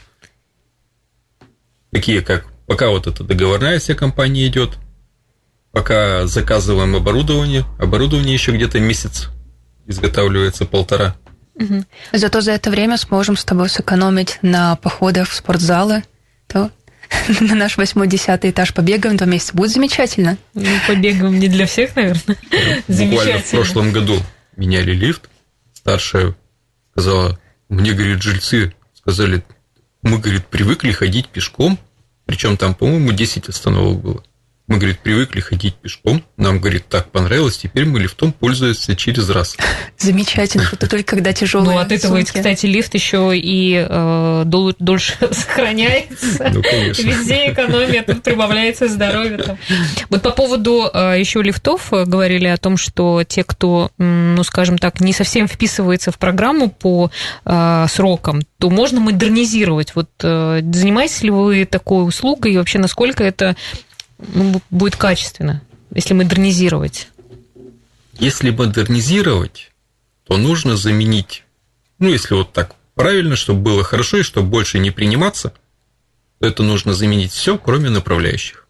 такие 1.91 2.21
как 2.21 2.45
пока 2.65 2.89
вот 2.89 3.07
эта 3.07 3.24
договорная 3.24 3.79
вся 3.79 3.95
компания 3.95 4.47
идет, 4.47 4.77
пока 5.71 6.25
заказываем 6.27 6.95
оборудование, 6.95 7.65
оборудование 7.79 8.33
еще 8.33 8.51
где-то 8.51 8.79
месяц 8.79 9.29
изготавливается 9.86 10.65
полтора. 10.65 11.15
Угу. 11.55 11.86
Зато 12.13 12.41
за 12.41 12.51
это 12.51 12.69
время 12.69 12.97
сможем 12.97 13.36
с 13.36 13.43
тобой 13.43 13.69
сэкономить 13.69 14.39
на 14.41 14.75
походах 14.75 15.29
в 15.29 15.33
спортзалы, 15.33 16.03
то 16.47 16.71
на 17.41 17.55
наш 17.55 17.77
восьмой-десятый 17.77 18.51
этаж 18.51 18.74
побегаем 18.74 19.17
два 19.17 19.27
месяца. 19.27 19.55
Будет 19.55 19.72
замечательно. 19.72 20.38
Ну, 20.53 20.65
побегаем 20.88 21.39
не 21.39 21.48
для 21.48 21.65
всех, 21.65 21.96
наверное. 21.96 22.38
Буквально 22.88 23.39
в 23.39 23.51
прошлом 23.51 23.91
году 23.91 24.17
меняли 24.55 24.93
лифт. 24.93 25.29
Старшая 25.74 26.36
сказала, 26.91 27.39
мне, 27.69 27.93
говорит, 27.93 28.22
жильцы 28.22 28.74
сказали, 28.93 29.43
мы, 30.01 30.19
говорит, 30.19 30.48
привыкли 30.48 30.91
ходить 30.91 31.27
пешком, 31.27 31.77
причем 32.25 32.57
там, 32.57 32.74
по-моему, 32.74 33.12
10 33.12 33.50
остановок 33.50 34.01
было. 34.01 34.24
Мы, 34.67 34.79
говорит, 34.79 35.00
привыкли 35.00 35.39
ходить 35.39 35.75
пешком. 35.75 36.21
Нам, 36.36 36.59
говорит, 36.59 36.89
так 36.89 37.09
понравилось. 37.09 37.57
Теперь 37.57 37.86
мы 37.86 38.01
лифтом 38.01 38.33
пользуемся 38.33 38.97
через 38.97 39.29
раз. 39.29 39.55
Замечательно. 39.97 40.67
Это 40.69 40.89
только 40.89 41.15
когда 41.15 41.31
тяжелые 41.31 41.75
Ну, 41.75 41.81
от 41.81 41.93
этого, 41.93 42.21
кстати, 42.21 42.65
лифт 42.65 42.93
еще 42.93 43.31
и 43.33 43.88
э, 43.88 44.43
дол- 44.45 44.75
дольше 44.77 45.13
сохраняется. 45.31 46.51
Ну, 46.53 46.62
конечно. 46.62 47.01
Везде 47.01 47.53
экономия, 47.53 48.03
тут 48.03 48.24
прибавляется 48.24 48.89
здоровье. 48.89 49.57
Вот 50.09 50.21
по 50.21 50.31
поводу 50.31 50.89
э, 50.93 51.15
еще 51.17 51.41
лифтов 51.41 51.93
э, 51.93 52.03
говорили 52.03 52.47
о 52.47 52.57
том, 52.57 52.75
что 52.75 53.24
те, 53.24 53.45
кто, 53.45 53.91
ну, 53.97 54.43
скажем 54.43 54.77
так, 54.77 55.00
не 55.00 55.13
совсем 55.13 55.47
вписывается 55.47 56.12
в 56.12 56.17
программу 56.17 56.69
по 56.69 57.09
срокам, 57.45 58.41
то 58.59 58.69
можно 58.69 59.00
модернизировать. 59.00 59.93
Вот 59.95 60.09
занимаетесь 60.19 61.24
ли 61.24 61.29
вы 61.29 61.65
такой 61.65 62.05
услугой 62.05 62.53
и 62.53 62.57
вообще 62.57 62.79
насколько 62.79 63.24
это 63.24 63.55
ну, 64.17 64.62
будет 64.69 64.95
качественно, 64.95 65.62
если 65.93 66.13
модернизировать? 66.13 67.09
Если 68.13 68.50
модернизировать, 68.50 69.71
то 70.25 70.38
нужно 70.38 70.75
заменить, 70.75 71.43
ну, 72.00 72.09
если 72.09 72.33
вот 72.33 72.53
так 72.53 72.75
правильно, 72.95 73.36
чтобы 73.36 73.62
было 73.62 73.83
хорошо 73.83 74.17
и 74.17 74.24
чтобы 74.24 74.50
больше 74.50 74.79
не 74.79 74.91
приниматься, 74.91 75.53
то 76.39 76.47
это 76.47 76.63
нужно 76.63 76.93
заменить 76.93 77.31
все, 77.31 77.57
кроме 77.57 77.89
направляющих. 77.89 78.67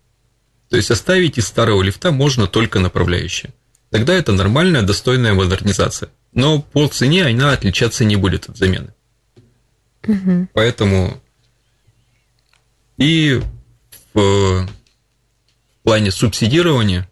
То 0.70 0.76
есть 0.76 0.92
оставить 0.92 1.38
из 1.38 1.48
старого 1.48 1.82
лифта 1.82 2.12
можно 2.12 2.48
только 2.48 2.80
направляющие. 2.80 3.54
Тогда 3.90 4.14
это 4.14 4.34
нормальная, 4.34 4.82
достойная 4.82 5.34
модернизация. 5.34 6.10
Но 6.34 6.62
по 6.62 6.88
цене 6.88 7.26
она 7.26 7.54
отличаться 7.54 8.04
не 8.04 8.18
будет 8.18 8.50
от 8.50 8.58
замены. 8.58 8.94
Угу. 10.06 10.50
Поэтому 10.54 11.22
и 12.98 13.42
в 14.14 14.68
плане 15.88 16.12
субсидирования 16.12 17.10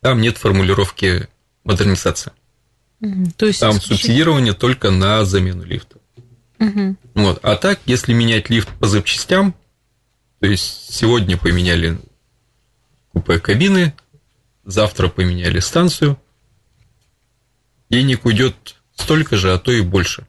там 0.00 0.22
нет 0.22 0.38
формулировки 0.38 1.28
модернизация. 1.62 2.32
Угу. 3.02 3.32
То 3.36 3.44
есть 3.44 3.60
там 3.60 3.78
субсидирование 3.78 4.54
только 4.54 4.90
на 4.90 5.26
замену 5.26 5.62
лифта. 5.62 5.98
Угу. 6.58 6.96
Вот. 7.16 7.38
А 7.42 7.56
так, 7.56 7.80
если 7.84 8.14
менять 8.14 8.48
лифт 8.48 8.70
по 8.78 8.86
запчастям, 8.86 9.54
то 10.40 10.46
есть 10.46 10.94
сегодня 10.94 11.36
поменяли 11.36 12.00
купе 13.12 13.38
кабины, 13.40 13.92
завтра 14.64 15.08
поменяли 15.08 15.58
станцию, 15.58 16.18
денег 17.90 18.24
уйдет 18.24 18.76
столько 18.96 19.36
же, 19.36 19.52
а 19.52 19.58
то 19.58 19.70
и 19.70 19.82
больше. 19.82 20.26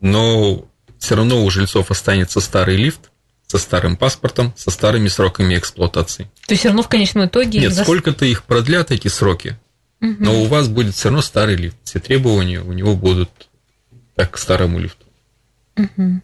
Но 0.00 0.64
все 1.00 1.16
равно 1.16 1.44
у 1.44 1.50
жильцов 1.50 1.90
останется 1.90 2.40
старый 2.40 2.76
лифт, 2.76 3.10
со 3.46 3.58
старым 3.58 3.96
паспортом, 3.96 4.52
со 4.56 4.70
старыми 4.70 5.08
сроками 5.08 5.56
эксплуатации. 5.56 6.24
То 6.46 6.52
есть 6.52 6.60
все 6.60 6.68
равно 6.68 6.82
в 6.82 6.88
конечном 6.88 7.26
итоге... 7.26 7.60
Нет, 7.60 7.72
за... 7.72 7.84
сколько-то 7.84 8.24
их 8.24 8.44
продлят, 8.44 8.90
эти 8.90 9.08
сроки, 9.08 9.56
угу. 10.00 10.16
но 10.18 10.42
у 10.42 10.46
вас 10.46 10.68
будет 10.68 10.94
все 10.94 11.08
равно 11.08 11.22
старый 11.22 11.56
лифт. 11.56 11.76
Все 11.84 12.00
требования 12.00 12.60
у 12.60 12.72
него 12.72 12.96
будут 12.96 13.30
так 14.14 14.32
к 14.32 14.38
старому 14.38 14.78
лифту. 14.78 15.06
Угу. 15.76 16.22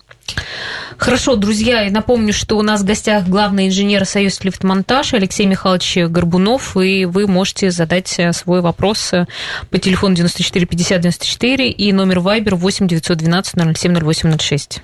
Хорошо, 0.97 1.37
друзья, 1.37 1.87
и 1.87 1.91
напомню, 1.91 2.33
что 2.33 2.57
у 2.57 2.63
нас 2.63 2.81
в 2.81 2.85
гостях 2.85 3.27
главный 3.27 3.69
инженер 3.69 4.07
Союз 4.07 4.43
Лифтмонтаж 4.43 5.15
Алексей 5.15 5.47
Михайлович 5.47 5.97
Горбунов, 6.09 6.77
и 6.77 7.05
вы 7.05 7.27
можете 7.27 7.71
задать 7.71 8.19
свой 8.33 8.63
вопрос 8.63 9.13
по 9.71 9.79
телефону 9.79 10.15
94 10.15 10.65
50 10.65 11.01
94 11.03 11.71
и 11.71 11.93
номер 11.93 12.19
Viber 12.19 12.55
8 12.55 12.87
912 12.87 13.77
07 13.77 13.95
08 14.01 14.39
06. 14.39 14.83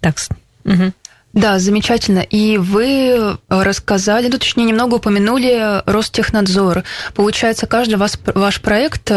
Так, 0.00 0.16
угу. 0.64 0.92
Да, 1.36 1.58
замечательно. 1.58 2.20
И 2.20 2.56
вы 2.56 3.36
рассказали, 3.48 4.28
ну, 4.28 4.38
точнее, 4.38 4.64
немного 4.64 4.94
упомянули 4.94 5.82
Ростехнадзор. 5.84 6.82
Получается, 7.14 7.66
каждый 7.66 7.96
вас, 7.96 8.18
ваш 8.34 8.62
проект, 8.62 9.12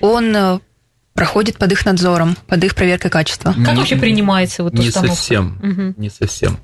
он 0.00 0.60
проходит 1.12 1.58
под 1.58 1.72
их 1.72 1.84
надзором, 1.84 2.36
под 2.46 2.64
их 2.64 2.74
проверкой 2.74 3.10
качества. 3.10 3.52
Как 3.52 3.74
не, 3.74 3.80
вообще 3.80 3.96
принимается 3.96 4.62
вот 4.62 4.72
Не 4.72 4.90
совсем, 4.90 5.58
угу. 5.62 6.00
не 6.00 6.08
совсем. 6.08 6.58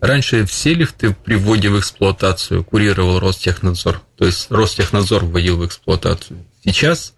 Раньше 0.00 0.44
все 0.44 0.74
лифты 0.74 1.16
при 1.24 1.36
вводе 1.36 1.70
в 1.70 1.78
эксплуатацию 1.78 2.62
курировал 2.62 3.18
Ростехнадзор, 3.20 4.02
то 4.18 4.26
есть 4.26 4.50
Ростехнадзор 4.50 5.24
вводил 5.24 5.56
в 5.56 5.66
эксплуатацию. 5.66 6.44
Сейчас 6.62 7.14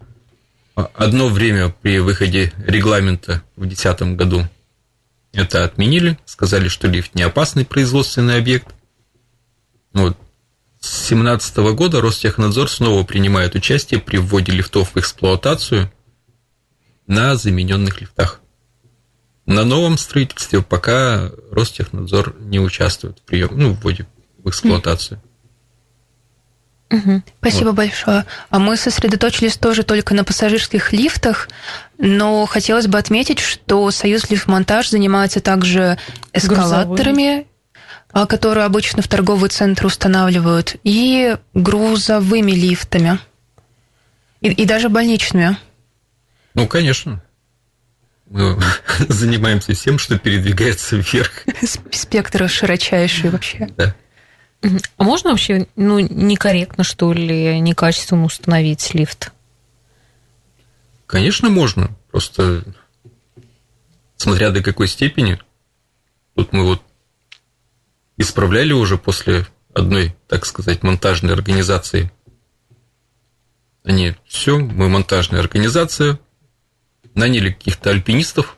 одно 0.75 1.27
время 1.27 1.73
при 1.81 1.99
выходе 1.99 2.53
регламента 2.65 3.43
в 3.57 3.61
2010 3.61 4.15
году 4.15 4.47
это 5.33 5.63
отменили, 5.63 6.17
сказали, 6.25 6.67
что 6.67 6.87
лифт 6.87 7.15
не 7.15 7.23
опасный 7.23 7.65
производственный 7.65 8.37
объект. 8.37 8.73
Вот. 9.93 10.17
С 10.79 11.09
2017 11.09 11.57
года 11.75 12.01
Ростехнадзор 12.01 12.69
снова 12.69 13.03
принимает 13.03 13.55
участие 13.55 13.99
при 13.99 14.17
вводе 14.17 14.51
лифтов 14.51 14.95
в 14.95 14.97
эксплуатацию 14.97 15.91
на 17.05 17.35
замененных 17.35 18.01
лифтах. 18.01 18.39
На 19.45 19.65
новом 19.65 19.97
строительстве 19.97 20.61
пока 20.61 21.31
Ростехнадзор 21.51 22.35
не 22.39 22.59
участвует 22.59 23.19
в 23.19 23.21
приеме, 23.23 23.51
ну, 23.55 23.73
вводе 23.73 24.07
в 24.37 24.49
эксплуатацию. 24.49 25.21
Угу. 26.91 27.21
Спасибо 27.39 27.67
вот. 27.67 27.75
большое. 27.75 28.25
А 28.49 28.59
мы 28.59 28.75
сосредоточились 28.75 29.57
тоже 29.57 29.83
только 29.83 30.15
на 30.15 30.23
пассажирских 30.23 30.91
лифтах, 30.91 31.49
но 31.97 32.45
хотелось 32.45 32.87
бы 32.87 32.97
отметить, 32.97 33.39
что 33.39 33.91
Союз 33.91 34.29
Лифтмонтаж 34.29 34.89
занимается 34.89 35.39
также 35.39 35.99
эскалаторами, 36.33 37.45
Грузовые. 38.11 38.27
которые 38.27 38.65
обычно 38.65 39.03
в 39.03 39.07
торговый 39.07 39.49
центр 39.49 39.85
устанавливают, 39.85 40.77
и 40.83 41.37
грузовыми 41.53 42.53
лифтами, 42.53 43.19
и, 44.41 44.47
и 44.49 44.65
даже 44.65 44.89
больничными. 44.89 45.57
Ну, 46.55 46.67
конечно. 46.67 47.21
Мы 48.29 48.57
занимаемся 49.09 49.73
всем, 49.73 49.99
что 49.99 50.17
передвигается 50.17 50.95
вверх. 50.95 51.43
Спектр 51.91 52.49
широчайший 52.49 53.29
вообще. 53.29 53.69
Да. 53.77 53.95
А 54.61 55.03
можно 55.03 55.31
вообще, 55.31 55.67
ну, 55.75 55.99
некорректно, 55.99 56.83
что 56.83 57.13
ли, 57.13 57.59
некачественно 57.59 58.25
установить 58.25 58.93
лифт? 58.93 59.31
Конечно, 61.05 61.49
можно. 61.49 61.95
Просто 62.11 62.63
смотря 64.17 64.51
до 64.51 64.61
какой 64.61 64.87
степени. 64.87 65.39
Тут 66.35 66.51
мы 66.51 66.65
вот 66.65 66.83
исправляли 68.17 68.73
уже 68.73 68.97
после 68.97 69.47
одной, 69.73 70.15
так 70.27 70.45
сказать, 70.45 70.83
монтажной 70.83 71.33
организации. 71.33 72.11
Они, 73.83 74.15
все, 74.27 74.59
мы 74.59 74.89
монтажная 74.89 75.39
организация, 75.39 76.19
наняли 77.15 77.51
каких-то 77.51 77.89
альпинистов 77.91 78.57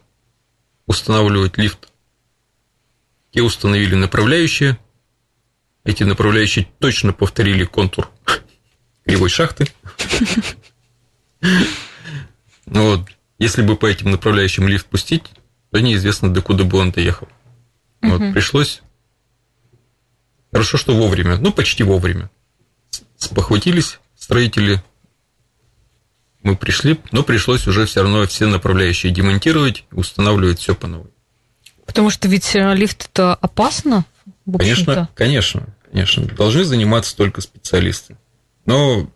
устанавливать 0.87 1.57
лифт. 1.57 1.89
те 3.31 3.41
установили 3.41 3.95
направляющие. 3.95 4.77
Эти 5.83 6.03
направляющие 6.03 6.67
точно 6.79 7.13
повторили 7.13 7.65
контур 7.65 8.09
кривой 9.05 9.29
шахты. 9.29 9.67
Ну 12.67 12.95
вот, 12.95 13.09
если 13.39 13.63
бы 13.63 13.75
по 13.75 13.87
этим 13.87 14.11
направляющим 14.11 14.67
лифт 14.67 14.85
пустить, 14.85 15.23
то 15.71 15.79
неизвестно, 15.79 16.31
до 16.31 16.41
куда 16.41 16.63
бы 16.63 16.77
он 16.77 16.91
доехал. 16.91 17.27
Вот, 18.01 18.33
пришлось... 18.33 18.81
Хорошо, 20.51 20.77
что 20.77 20.93
вовремя, 20.93 21.37
ну, 21.37 21.51
почти 21.51 21.83
вовремя. 21.83 22.29
Спохватились 23.17 23.99
строители, 24.17 24.83
мы 26.43 26.55
пришли, 26.55 26.99
но 27.11 27.23
пришлось 27.23 27.67
уже 27.67 27.85
все 27.85 28.01
равно 28.01 28.25
все 28.27 28.47
направляющие 28.47 29.11
демонтировать, 29.11 29.85
устанавливать 29.91 30.59
все 30.59 30.75
по 30.75 30.87
новой. 30.87 31.11
Потому 31.85 32.09
что 32.09 32.27
ведь 32.27 32.55
э, 32.55 32.73
лифт 32.75 33.09
это 33.11 33.33
опасно, 33.35 34.05
Конечно, 34.57 35.09
конечно, 35.13 35.75
конечно. 35.85 36.25
Должны 36.25 36.63
заниматься 36.63 37.15
только 37.15 37.41
специалисты. 37.41 38.17
Но 38.65 39.09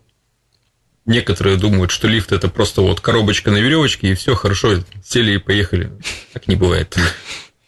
некоторые 1.04 1.56
думают, 1.56 1.90
что 1.90 2.08
лифт 2.08 2.32
это 2.32 2.48
просто 2.48 2.82
вот 2.82 3.00
коробочка 3.00 3.50
на 3.50 3.58
веревочке, 3.58 4.10
и 4.10 4.14
все 4.14 4.34
хорошо, 4.34 4.82
сели 5.04 5.32
и 5.32 5.38
поехали. 5.38 5.92
Так 6.32 6.48
не 6.48 6.56
бывает. 6.56 6.96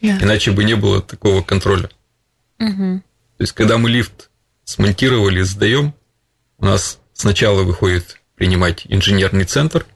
Иначе 0.01 0.53
бы 0.53 0.65
не 0.65 0.75
было 0.75 1.03
такого 1.03 1.43
контроля. 1.43 1.91
То 2.59 3.43
есть, 3.43 3.53
когда 3.53 3.79
мы 3.79 3.89
лифт 3.89 4.31
смонтировали, 4.65 5.43
сдаем, 5.43 5.95
у 6.59 6.65
нас 6.65 7.01
сначала 7.13 7.63
выходит 7.63 8.21
принимать 8.35 8.87
инженерный 8.89 9.45
центр, 9.45 9.87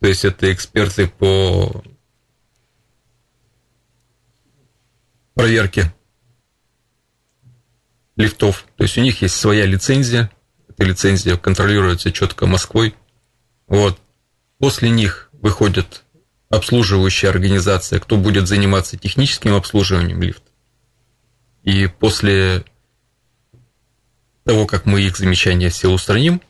то 0.00 0.08
есть 0.08 0.24
это 0.24 0.52
эксперты 0.52 1.06
по 1.06 1.82
проверке 5.34 5.94
лифтов. 8.16 8.66
То 8.76 8.84
есть 8.84 8.98
у 8.98 9.02
них 9.02 9.22
есть 9.22 9.36
своя 9.36 9.66
лицензия, 9.66 10.30
эта 10.68 10.84
лицензия 10.84 11.36
контролируется 11.36 12.12
четко 12.12 12.46
Москвой. 12.46 12.94
Вот. 13.66 13.98
После 14.58 14.90
них 14.90 15.30
выходит 15.32 16.04
обслуживающая 16.48 17.30
организация, 17.30 17.98
кто 17.98 18.16
будет 18.16 18.48
заниматься 18.48 18.96
техническим 18.96 19.54
обслуживанием 19.54 20.22
лифта. 20.22 20.50
И 21.62 21.86
после 21.88 22.64
того, 24.44 24.66
как 24.66 24.86
мы 24.86 25.02
их 25.02 25.16
замечания 25.16 25.70
все 25.70 25.90
устраним, 25.90 26.40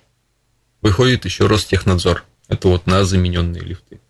выходит 0.82 1.24
еще 1.24 1.46
Ростехнадзор. 1.46 2.24
Это 2.48 2.68
вот 2.68 2.86
на 2.86 3.04
замененные 3.04 3.62
лифты. 3.62 4.00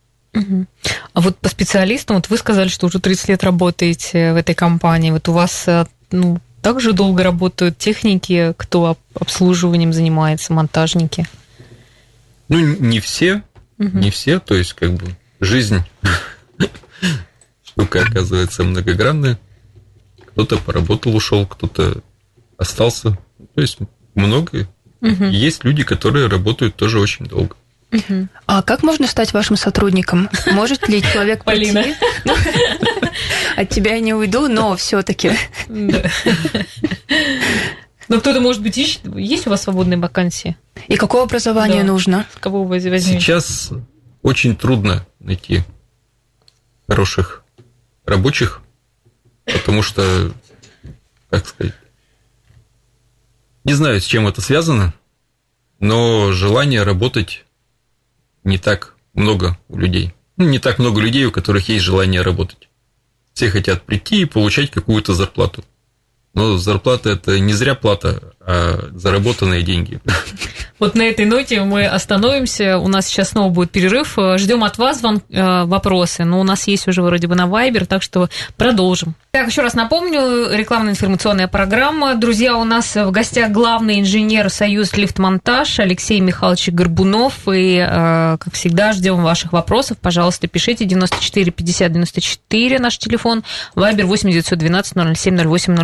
А 1.14 1.21
вот 1.21 1.38
по 1.38 1.49
специалистам, 1.49 2.16
вот 2.16 2.29
вы 2.29 2.37
сказали, 2.37 2.69
что 2.69 2.87
уже 2.87 3.01
30 3.01 3.31
лет 3.31 3.45
работаете 3.45 4.35
в 4.35 4.37
этой 4.37 4.55
компании. 4.55 5.11
Вот 5.11 5.29
у 5.29 5.33
вас 5.33 5.66
э, 5.66 5.87
ну, 6.11 6.40
также 6.67 6.95
долго 6.95 7.23
работают 7.23 7.79
техники, 7.79 8.53
кто 8.57 8.99
обслуживанием 9.15 9.93
занимается, 9.93 10.53
монтажники? 10.53 11.25
Ну, 12.49 12.59
не 12.59 12.99
все, 12.99 13.45
угу. 13.79 13.97
не 13.97 14.11
все, 14.11 14.41
то 14.41 14.57
есть 14.57 14.73
как 14.73 14.95
бы 14.95 15.17
жизнь 15.39 15.79
штука 17.65 18.03
оказывается 18.03 18.65
многогранная. 18.65 19.39
Кто-то 20.27 20.59
поработал, 20.59 21.15
ушел, 21.15 21.47
кто-то 21.47 22.03
остался. 22.59 23.17
То 23.55 23.61
есть 23.61 23.79
много 24.17 24.67
Угу. 25.03 25.25
Есть 25.25 25.63
люди, 25.63 25.85
которые 25.85 26.27
работают 26.27 26.75
тоже 26.75 26.99
очень 26.99 27.27
долго. 27.27 27.55
Угу. 27.92 28.29
А 28.46 28.62
как 28.62 28.83
можно 28.83 29.07
стать 29.07 29.33
вашим 29.33 29.57
сотрудником? 29.57 30.29
Может 30.53 30.88
ли 30.88 31.03
человек 31.03 31.44
Полина. 31.46 31.85
От 33.57 33.68
тебя 33.70 33.94
я 33.94 34.01
не 34.01 34.14
уйду, 34.14 34.49
но 34.49 34.77
все-таки. 34.77 35.33
Ну, 38.09 38.20
кто-то, 38.20 38.40
может 38.40 38.62
быть, 38.62 38.79
ищет. 38.79 39.01
Есть 39.16 39.46
у 39.46 39.51
вас 39.51 39.62
свободные 39.62 39.99
вакансии? 39.99 40.57
И 40.87 40.96
какое 40.96 41.22
образование 41.22 41.83
да. 41.83 41.88
нужно? 41.88 42.27
Кого 42.38 42.62
вы 42.62 42.79
возьмете? 42.79 43.18
Сейчас 43.18 43.72
очень 44.22 44.55
трудно 44.55 45.05
найти 45.18 45.62
хороших 46.87 47.42
рабочих, 48.05 48.61
потому 49.44 49.83
что, 49.83 50.33
как 51.31 51.46
сказать, 51.46 51.75
не 53.64 53.72
знаю, 53.72 54.01
с 54.01 54.05
чем 54.05 54.29
это 54.29 54.40
связано, 54.40 54.94
но 55.81 56.31
желание 56.31 56.85
работать 56.85 57.46
не 58.47 58.59
так 58.59 58.95
много 59.13 59.59
у 59.69 59.77
людей. 59.77 60.15
Ну, 60.37 60.47
не 60.47 60.59
так 60.59 60.79
много 60.79 61.01
людей, 61.01 61.25
у 61.27 61.33
которых 61.33 61.69
есть 61.69 61.85
желание 61.85 62.23
работать. 62.23 62.69
Все 63.35 63.51
хотят 63.51 63.83
прийти 63.83 64.23
и 64.23 64.25
получать 64.25 64.71
какую-то 64.71 65.15
зарплату. 65.15 65.65
Но 66.37 66.59
зарплата 66.59 67.09
это 67.09 67.40
не 67.40 67.55
зря 67.55 67.75
плата, 67.75 68.20
а 68.40 68.90
заработанные 68.94 69.62
деньги. 69.62 70.01
Вот 70.79 70.94
на 70.94 71.05
этой 71.05 71.25
ноте 71.25 71.62
мы 71.62 71.87
остановимся. 71.87 72.77
У 72.77 72.88
нас 72.88 73.07
сейчас 73.07 73.31
снова 73.31 73.49
будет 73.49 73.70
перерыв. 73.70 74.18
Ждем 74.37 74.62
от 74.62 74.77
вас 74.77 75.01
вам 75.01 75.22
э, 75.31 75.64
вопросы. 75.64 76.25
Но 76.25 76.38
у 76.38 76.42
нас 76.42 76.66
есть 76.66 76.87
уже 76.87 77.01
вроде 77.01 77.27
бы 77.29 77.35
на 77.35 77.46
Вайбер, 77.46 77.87
так 77.87 78.03
что 78.03 78.29
продолжим. 78.59 79.14
Так, 79.31 79.49
еще 79.49 79.62
раз 79.62 79.72
напомню, 79.72 80.55
рекламно-информационная 80.55 81.49
программа. 81.49 82.14
Друзья, 82.14 82.59
у 82.59 82.64
нас 82.64 82.94
в 82.94 83.11
гостях 83.11 83.53
главный 83.53 84.01
инженер 84.01 84.51
Союз 84.51 84.94
Лифтмонтаж 84.94 85.81
Алексей 85.81 86.20
Михайлович 86.20 86.68
Горбунов. 86.68 87.49
И, 87.49 87.79
э, 87.79 88.37
как 88.38 88.53
всегда, 88.53 88.92
ждем 88.92 89.22
ваших 89.22 89.55
вопросов. 89.55 89.96
Пожалуйста, 89.99 90.46
пишите 90.46 90.85
94 90.85 91.53
50 91.53 91.90
94 91.90 92.79
наш 92.81 92.99
телефон. 92.99 93.44
Вайбер 93.75 94.05
8 94.05 94.31
912 94.31 95.16
007 95.16 95.38
08 95.38 95.75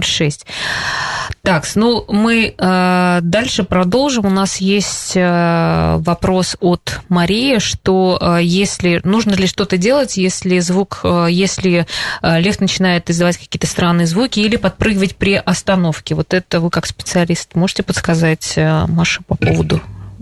06. 0.46 1.33
Так, 1.42 1.66
ну 1.74 2.05
мы 2.09 2.55
э, 2.57 3.18
дальше 3.20 3.64
продолжим. 3.64 4.26
У 4.26 4.31
нас 4.31 4.59
есть 4.59 5.16
э, 5.16 5.96
вопрос 5.98 6.57
от 6.61 7.00
Марии, 7.09 7.59
что 7.59 8.16
э, 8.20 8.38
если 8.44 9.00
нужно 9.02 9.35
ли 9.35 9.48
что-то 9.48 9.76
делать, 9.76 10.16
если 10.16 10.61
звук, 10.61 11.00
э, 11.02 11.26
если 11.31 11.88
э, 12.22 12.40
лев 12.40 12.61
начинает 12.61 13.11
издавать 13.11 13.38
какие-то 13.38 13.66
странные 13.66 14.07
звуки 14.07 14.38
или 14.38 14.55
подпрыгивать 14.55 15.16
при 15.16 15.35
остановке. 15.35 16.14
Вот 16.14 16.33
это 16.33 16.61
вы 16.61 16.70
как 16.70 16.87
специалист 16.87 17.57
можете 17.57 17.83
подсказать, 17.83 18.52
э, 18.55 18.87
Маша, 18.87 19.22
по 19.26 19.35
поводу? 19.35 19.81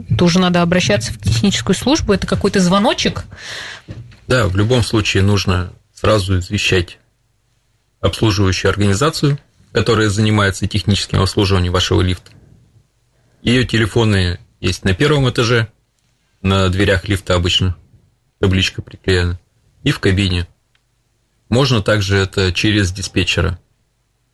Это 0.09 0.25
уже 0.25 0.39
надо 0.39 0.63
обращаться 0.63 1.13
в 1.13 1.19
техническую 1.19 1.77
службу. 1.77 2.15
Это 2.15 2.27
какой-то 2.27 2.61
звоночек? 2.61 3.25
Да, 4.27 4.47
в 4.47 4.57
любом 4.57 4.83
случае 4.83 5.23
нужно 5.23 5.75
сразу 5.93 6.39
извещать 6.39 6.97
обслуживающую 8.01 8.71
организацию– 8.71 9.39
которая 9.73 10.09
занимается 10.09 10.67
техническим 10.67 11.21
обслуживанием 11.21 11.73
вашего 11.73 12.01
лифта. 12.01 12.33
Ее 13.43 13.65
телефоны 13.65 14.39
есть 14.61 14.85
на 14.85 14.95
первом 14.95 15.29
этаже, 15.31 15.69
на 16.43 16.69
дверях 16.69 17.09
лифта 17.09 17.35
обычно 17.35 17.77
табличка 18.39 18.83
приклеена, 18.83 19.39
и 19.83 19.91
в 19.91 19.99
кабине. 19.99 20.47
Можно 21.49 21.83
также 21.83 22.17
это 22.17 22.53
через 22.53 22.93
диспетчера. 22.93 23.59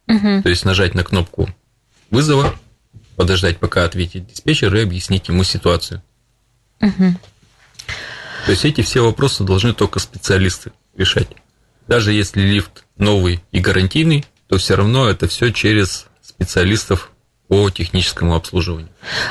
Угу. 0.08 0.42
То 0.42 0.48
есть 0.48 0.64
нажать 0.64 0.94
на 0.94 1.02
кнопку 1.02 1.48
вызова, 2.10 2.56
подождать, 3.16 3.58
пока 3.58 3.84
ответит 3.84 4.26
диспетчер, 4.26 4.74
и 4.76 4.82
объяснить 4.82 5.28
ему 5.28 5.42
ситуацию. 5.42 6.02
Угу. 6.80 7.14
То 8.44 8.50
есть 8.52 8.64
эти 8.64 8.82
все 8.82 9.04
вопросы 9.04 9.42
должны 9.44 9.72
только 9.72 9.98
специалисты 9.98 10.72
решать. 10.96 11.28
Даже 11.88 12.12
если 12.12 12.40
лифт 12.42 12.84
новый 12.96 13.42
и 13.50 13.60
гарантийный, 13.60 14.24
то 14.48 14.58
все 14.58 14.76
равно 14.76 15.08
это 15.08 15.28
все 15.28 15.52
через 15.52 16.06
специалистов 16.22 17.10
по 17.48 17.70
техническому 17.70 18.34
обслуживанию. 18.34 18.88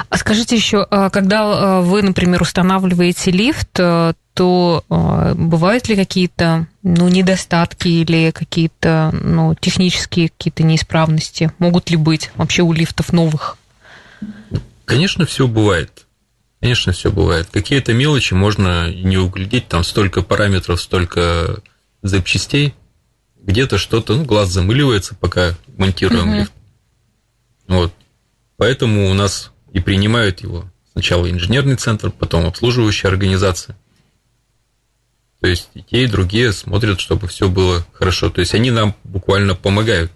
А 0.09 0.17
скажите 0.17 0.55
еще, 0.55 0.85
а 0.89 1.09
когда 1.09 1.41
а, 1.43 1.81
вы, 1.81 2.01
например, 2.01 2.41
устанавливаете 2.41 3.31
лифт, 3.31 3.77
э, 3.77 4.13
то 4.33 4.83
а, 4.89 5.33
бывают 5.35 5.89
ли 5.89 5.95
какие-то 5.95 6.67
ну, 6.81 7.09
недостатки 7.09 7.87
или 7.87 8.31
какие-то 8.31 9.11
ну, 9.11 9.53
технические 9.55 10.29
какие-то 10.29 10.63
неисправности? 10.63 11.51
Могут 11.59 11.89
ли 11.89 11.97
быть 11.97 12.31
вообще 12.35 12.61
у 12.61 12.71
лифтов 12.71 13.11
новых? 13.11 13.57
Конечно, 14.85 15.25
все 15.25 15.47
бывает. 15.47 16.05
Конечно, 16.61 16.93
все 16.93 17.11
бывает. 17.11 17.47
Какие-то 17.51 17.93
мелочи 17.93 18.33
можно 18.33 18.91
не 18.91 19.17
углядеть, 19.17 19.67
там 19.67 19.83
столько 19.83 20.21
параметров, 20.21 20.81
столько 20.81 21.59
запчастей, 22.01 22.73
где-то 23.45 23.77
что-то, 23.77 24.15
ну, 24.15 24.25
глаз 24.25 24.49
замыливается, 24.49 25.15
пока 25.15 25.55
монтируем 25.77 26.29
угу. 26.29 26.37
лифт. 26.39 26.53
Вот. 27.67 27.93
Поэтому 28.57 29.09
у 29.09 29.13
нас 29.13 29.51
и 29.71 29.79
принимают 29.79 30.41
его 30.41 30.65
сначала 30.93 31.29
инженерный 31.29 31.75
центр, 31.75 32.09
потом 32.09 32.45
обслуживающая 32.45 33.09
организация. 33.09 33.77
То 35.41 35.47
есть 35.47 35.69
и 35.75 35.81
те, 35.83 36.03
и 36.05 36.07
другие 36.07 36.53
смотрят, 36.53 36.99
чтобы 36.99 37.27
все 37.27 37.49
было 37.49 37.85
хорошо. 37.93 38.29
То 38.29 38.39
есть 38.39 38.55
они 38.55 38.71
нам 38.71 38.95
буквально 39.03 39.53
помогают 39.53 40.11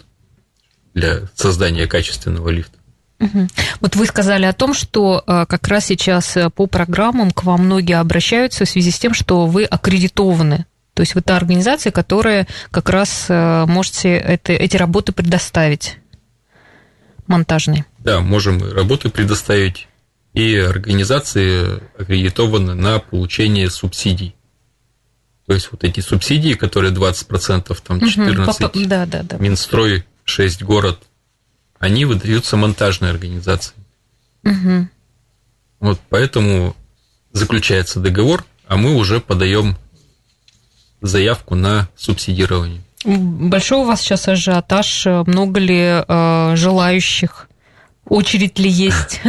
для 0.94 1.28
создания 1.36 1.86
качественного 1.86 2.50
лифта. 2.50 2.78
Угу. 3.20 3.48
Вот 3.82 3.96
вы 3.96 4.06
сказали 4.06 4.46
о 4.46 4.54
том, 4.54 4.74
что 4.74 5.22
э, 5.28 5.46
как 5.46 5.68
раз 5.68 5.86
сейчас 5.86 6.38
э, 6.38 6.50
по 6.50 6.68
программам 6.68 7.32
к 7.32 7.44
вам 7.44 7.65
многие 7.65 8.00
обращаются 8.00 8.63
в 8.63 8.70
связи 8.70 8.92
с 8.92 8.98
тем, 8.98 9.13
что 9.13 9.46
вы 9.46 9.65
аккредитованы 9.65 10.65
То 10.99 11.03
есть 11.03 11.15
вы 11.15 11.21
та 11.21 11.38
организация, 11.38 11.93
которая 11.93 12.45
как 12.71 12.89
раз 12.89 13.27
э, 13.29 13.65
можете 13.67 14.17
это, 14.17 14.51
эти 14.51 14.75
работы 14.75 15.13
предоставить 15.13 15.97
монтажные. 17.25 17.85
Да, 17.99 18.19
можем 18.19 18.62
работы 18.73 19.09
предоставить. 19.09 19.88
И 20.33 20.57
организации 20.57 21.81
аккредитованы 21.97 22.73
на 22.73 22.99
получение 22.99 23.69
субсидий. 23.69 24.35
То 25.47 25.53
есть 25.53 25.69
вот 25.71 25.85
эти 25.85 26.01
субсидии, 26.01 26.55
которые 26.55 26.93
20%, 26.93 27.77
там 27.81 28.01
14, 28.05 28.62
угу, 28.62 28.85
да, 28.85 29.05
да, 29.05 29.23
да. 29.23 29.38
Минстрой 29.38 30.03
6 30.25 30.63
город, 30.63 30.99
они 31.79 32.03
выдаются 32.03 32.57
монтажной 32.57 33.12
организации. 33.12 33.75
Угу. 34.43 34.89
Вот 35.79 36.01
поэтому 36.09 36.75
заключается 37.31 38.01
договор, 38.01 38.43
а 38.67 38.75
мы 38.75 38.95
уже 38.95 39.21
подаем 39.21 39.77
заявку 41.01 41.55
на 41.55 41.89
субсидирование. 41.95 42.81
Большой 43.05 43.79
у 43.79 43.83
вас 43.85 44.01
сейчас 44.01 44.27
ажиотаж? 44.27 45.05
Много 45.05 45.59
ли 45.59 46.03
э, 46.05 46.55
желающих? 46.55 47.47
Очередь 48.05 48.59
ли 48.59 48.69
есть? 48.69 49.21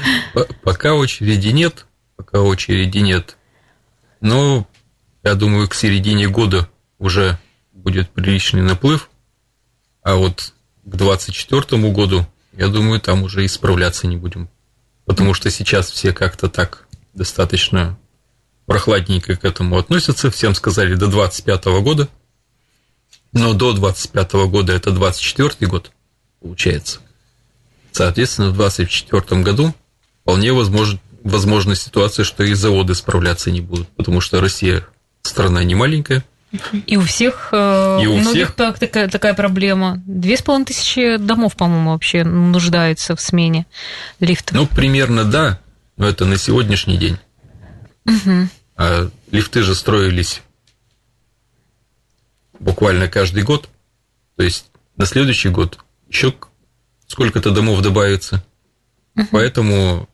Пока 0.62 0.94
очереди 0.94 1.48
нет, 1.48 1.86
пока 2.16 2.40
очереди 2.40 2.98
нет. 2.98 3.36
Но 4.20 4.66
я 5.22 5.34
думаю, 5.34 5.68
к 5.68 5.74
середине 5.74 6.28
года 6.28 6.68
уже 6.98 7.38
будет 7.72 8.10
приличный 8.10 8.62
наплыв, 8.62 9.08
а 10.02 10.16
вот 10.16 10.52
к 10.84 10.96
2024 10.96 11.90
году, 11.92 12.26
я 12.52 12.68
думаю, 12.68 13.00
там 13.00 13.22
уже 13.22 13.46
исправляться 13.46 14.06
не 14.06 14.16
будем. 14.16 14.48
Потому 15.06 15.32
что 15.34 15.50
сейчас 15.50 15.90
все 15.90 16.12
как-то 16.12 16.48
так 16.48 16.88
достаточно 17.14 17.98
прохладненько 18.66 19.36
к 19.36 19.44
этому 19.44 19.78
относятся. 19.78 20.30
Всем 20.30 20.54
сказали 20.54 20.94
до 20.94 21.08
25 21.08 21.64
года. 21.82 22.08
Но 23.32 23.52
до 23.52 23.72
25 23.72 24.32
года 24.46 24.72
это 24.72 24.92
24 24.92 25.68
год, 25.68 25.90
получается. 26.40 27.00
Соответственно, 27.90 28.50
в 28.50 28.54
24 28.54 29.42
году 29.42 29.74
вполне 30.22 30.52
возможно, 30.52 31.00
возможна 31.22 31.74
ситуация, 31.74 32.24
что 32.24 32.44
и 32.44 32.54
заводы 32.54 32.94
справляться 32.94 33.50
не 33.50 33.60
будут, 33.60 33.88
потому 33.88 34.20
что 34.20 34.40
Россия 34.40 34.86
страна 35.22 35.64
не 35.64 35.74
маленькая. 35.74 36.24
И 36.86 36.96
у 36.96 37.00
всех, 37.00 37.48
э, 37.52 38.00
и 38.02 38.06
у 38.06 38.18
многих 38.18 38.30
всех... 38.30 38.52
Так, 38.52 38.78
такая, 38.78 39.08
такая 39.08 39.34
проблема. 39.34 40.00
Две 40.06 40.36
с 40.36 40.42
половиной 40.42 40.66
тысячи 40.66 41.16
домов, 41.16 41.56
по-моему, 41.56 41.90
вообще 41.90 42.22
нуждаются 42.22 43.16
в 43.16 43.20
смене 43.20 43.66
лифтов. 44.20 44.56
Ну, 44.56 44.66
примерно 44.66 45.24
да, 45.24 45.58
но 45.96 46.08
это 46.08 46.24
на 46.24 46.36
сегодняшний 46.36 46.96
день. 46.96 47.18
Угу. 48.06 48.48
А 48.76 49.10
лифты 49.30 49.62
же 49.62 49.74
строились 49.74 50.42
буквально 52.58 53.08
каждый 53.08 53.42
год. 53.42 53.68
То 54.36 54.42
есть 54.42 54.70
на 54.96 55.06
следующий 55.06 55.48
год 55.48 55.78
еще 56.08 56.34
сколько-то 57.06 57.50
домов 57.50 57.80
добавится. 57.82 58.44
Угу. 59.16 59.28
Поэтому 59.30 60.08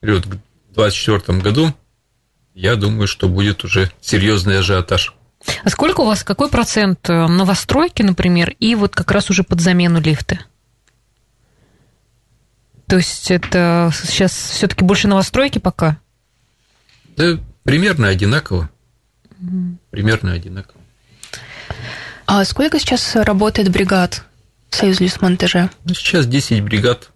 говорю, 0.00 0.20
в 0.20 0.28
2024 0.74 1.38
году 1.40 1.74
я 2.54 2.76
думаю, 2.76 3.06
что 3.06 3.28
будет 3.28 3.64
уже 3.64 3.90
серьезный 4.00 4.58
ажиотаж. 4.58 5.14
А 5.62 5.70
сколько 5.70 6.00
у 6.00 6.06
вас, 6.06 6.24
какой 6.24 6.48
процент 6.48 7.08
э, 7.08 7.26
новостройки, 7.26 8.02
например, 8.02 8.54
и 8.58 8.74
вот 8.74 8.94
как 8.94 9.10
раз 9.12 9.30
уже 9.30 9.44
под 9.44 9.60
замену 9.60 10.00
лифта? 10.00 10.40
То 12.86 12.96
есть 12.96 13.30
это 13.30 13.92
сейчас 13.94 14.32
все-таки 14.32 14.82
больше 14.82 15.08
новостройки 15.08 15.58
пока? 15.58 15.98
Да, 17.18 17.38
примерно 17.64 18.08
одинаково. 18.08 18.70
Примерно 19.90 20.32
одинаково. 20.32 20.80
А 22.26 22.44
сколько 22.44 22.78
сейчас 22.78 23.16
работает 23.16 23.70
бригад 23.70 24.24
в 24.70 24.76
Союз 24.76 25.00
лесмонтажа? 25.00 25.70
Ну, 25.84 25.94
сейчас 25.94 26.26
10 26.26 26.62
бригад. 26.62 27.10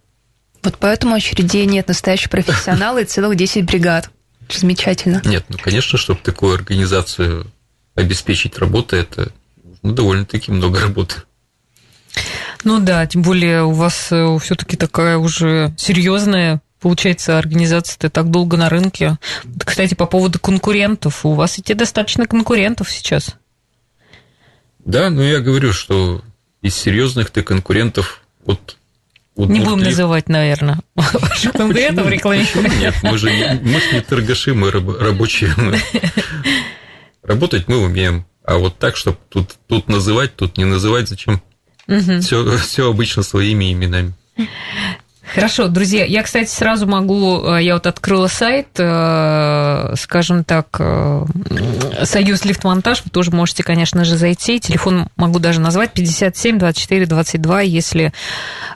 Вот 0.61 0.77
поэтому 0.77 1.15
очередей 1.15 1.65
нет 1.65 1.87
настоящих 1.87 2.29
профессионалов 2.29 3.03
и 3.03 3.05
целых 3.05 3.35
10 3.37 3.65
бригад. 3.65 4.09
Замечательно. 4.49 5.21
Нет, 5.23 5.45
ну, 5.49 5.57
конечно, 5.57 5.97
чтобы 5.97 6.19
такую 6.21 6.55
организацию 6.55 7.47
обеспечить 7.95 8.57
работой, 8.57 9.01
это 9.01 9.31
ну, 9.83 9.93
довольно-таки 9.93 10.51
много 10.51 10.81
работы. 10.81 11.15
Ну 12.63 12.79
да, 12.79 13.05
тем 13.07 13.21
более 13.21 13.63
у 13.63 13.71
вас 13.71 14.11
э, 14.11 14.37
все-таки 14.41 14.77
такая 14.77 15.17
уже 15.17 15.73
серьезная 15.77 16.61
получается, 16.83 17.37
организация-то 17.39 18.09
так 18.09 18.29
долго 18.29 18.57
на 18.57 18.69
рынке. 18.69 19.17
Кстати, 19.65 19.93
по 19.93 20.05
поводу 20.05 20.37
конкурентов. 20.37 21.25
У 21.25 21.33
вас 21.33 21.57
идти 21.57 21.73
достаточно 21.73 22.27
конкурентов 22.27 22.91
сейчас. 22.91 23.37
Да, 24.79 25.09
но 25.09 25.23
я 25.23 25.39
говорю, 25.39 25.71
что 25.71 26.21
из 26.61 26.75
серьезных-то 26.75 27.41
конкурентов 27.41 28.21
вот 28.45 28.77
вот 29.35 29.49
не 29.49 29.61
будем 29.61 29.79
называть, 29.79 30.29
наверное, 30.29 30.81
ваших 30.93 31.53
конкурентов 31.53 32.07
рекламировать. 32.07 32.77
Нет, 32.79 32.95
мы 33.01 33.17
же 33.17 33.31
не, 33.31 33.59
мы 33.63 33.79
же 33.79 33.93
не 33.93 34.01
торгаши, 34.01 34.53
мы 34.53 34.69
рабочие. 34.69 35.51
Мы. 35.57 35.79
Работать 37.23 37.67
мы 37.67 37.77
умеем. 37.77 38.25
А 38.43 38.57
вот 38.57 38.77
так, 38.77 38.97
чтобы 38.97 39.17
тут, 39.29 39.55
тут 39.67 39.87
называть, 39.87 40.35
тут 40.35 40.57
не 40.57 40.65
называть, 40.65 41.07
зачем? 41.07 41.41
Угу. 41.87 42.19
Все, 42.19 42.57
все 42.57 42.89
обычно 42.89 43.23
своими 43.23 43.71
именами. 43.71 44.13
Хорошо, 45.33 45.67
друзья, 45.67 46.05
я, 46.05 46.21
кстати, 46.21 46.49
сразу 46.49 46.85
могу, 46.85 47.43
э, 47.43 47.63
я 47.63 47.73
вот 47.73 47.87
открыла 47.87 48.27
сайт, 48.27 48.67
э, 48.77 49.93
скажем 49.97 50.43
так, 50.43 50.67
э, 50.79 51.25
Союз 52.03 52.45
Лифтмонтаж, 52.45 53.01
вы 53.03 53.09
тоже 53.09 53.31
можете, 53.31 53.63
конечно 53.63 54.05
же, 54.05 54.15
зайти, 54.15 54.59
телефон 54.59 55.07
могу 55.15 55.39
даже 55.39 55.59
назвать, 55.59 55.93
57 55.93 56.59
24 56.59 57.05
22, 57.07 57.61
если, 57.61 58.13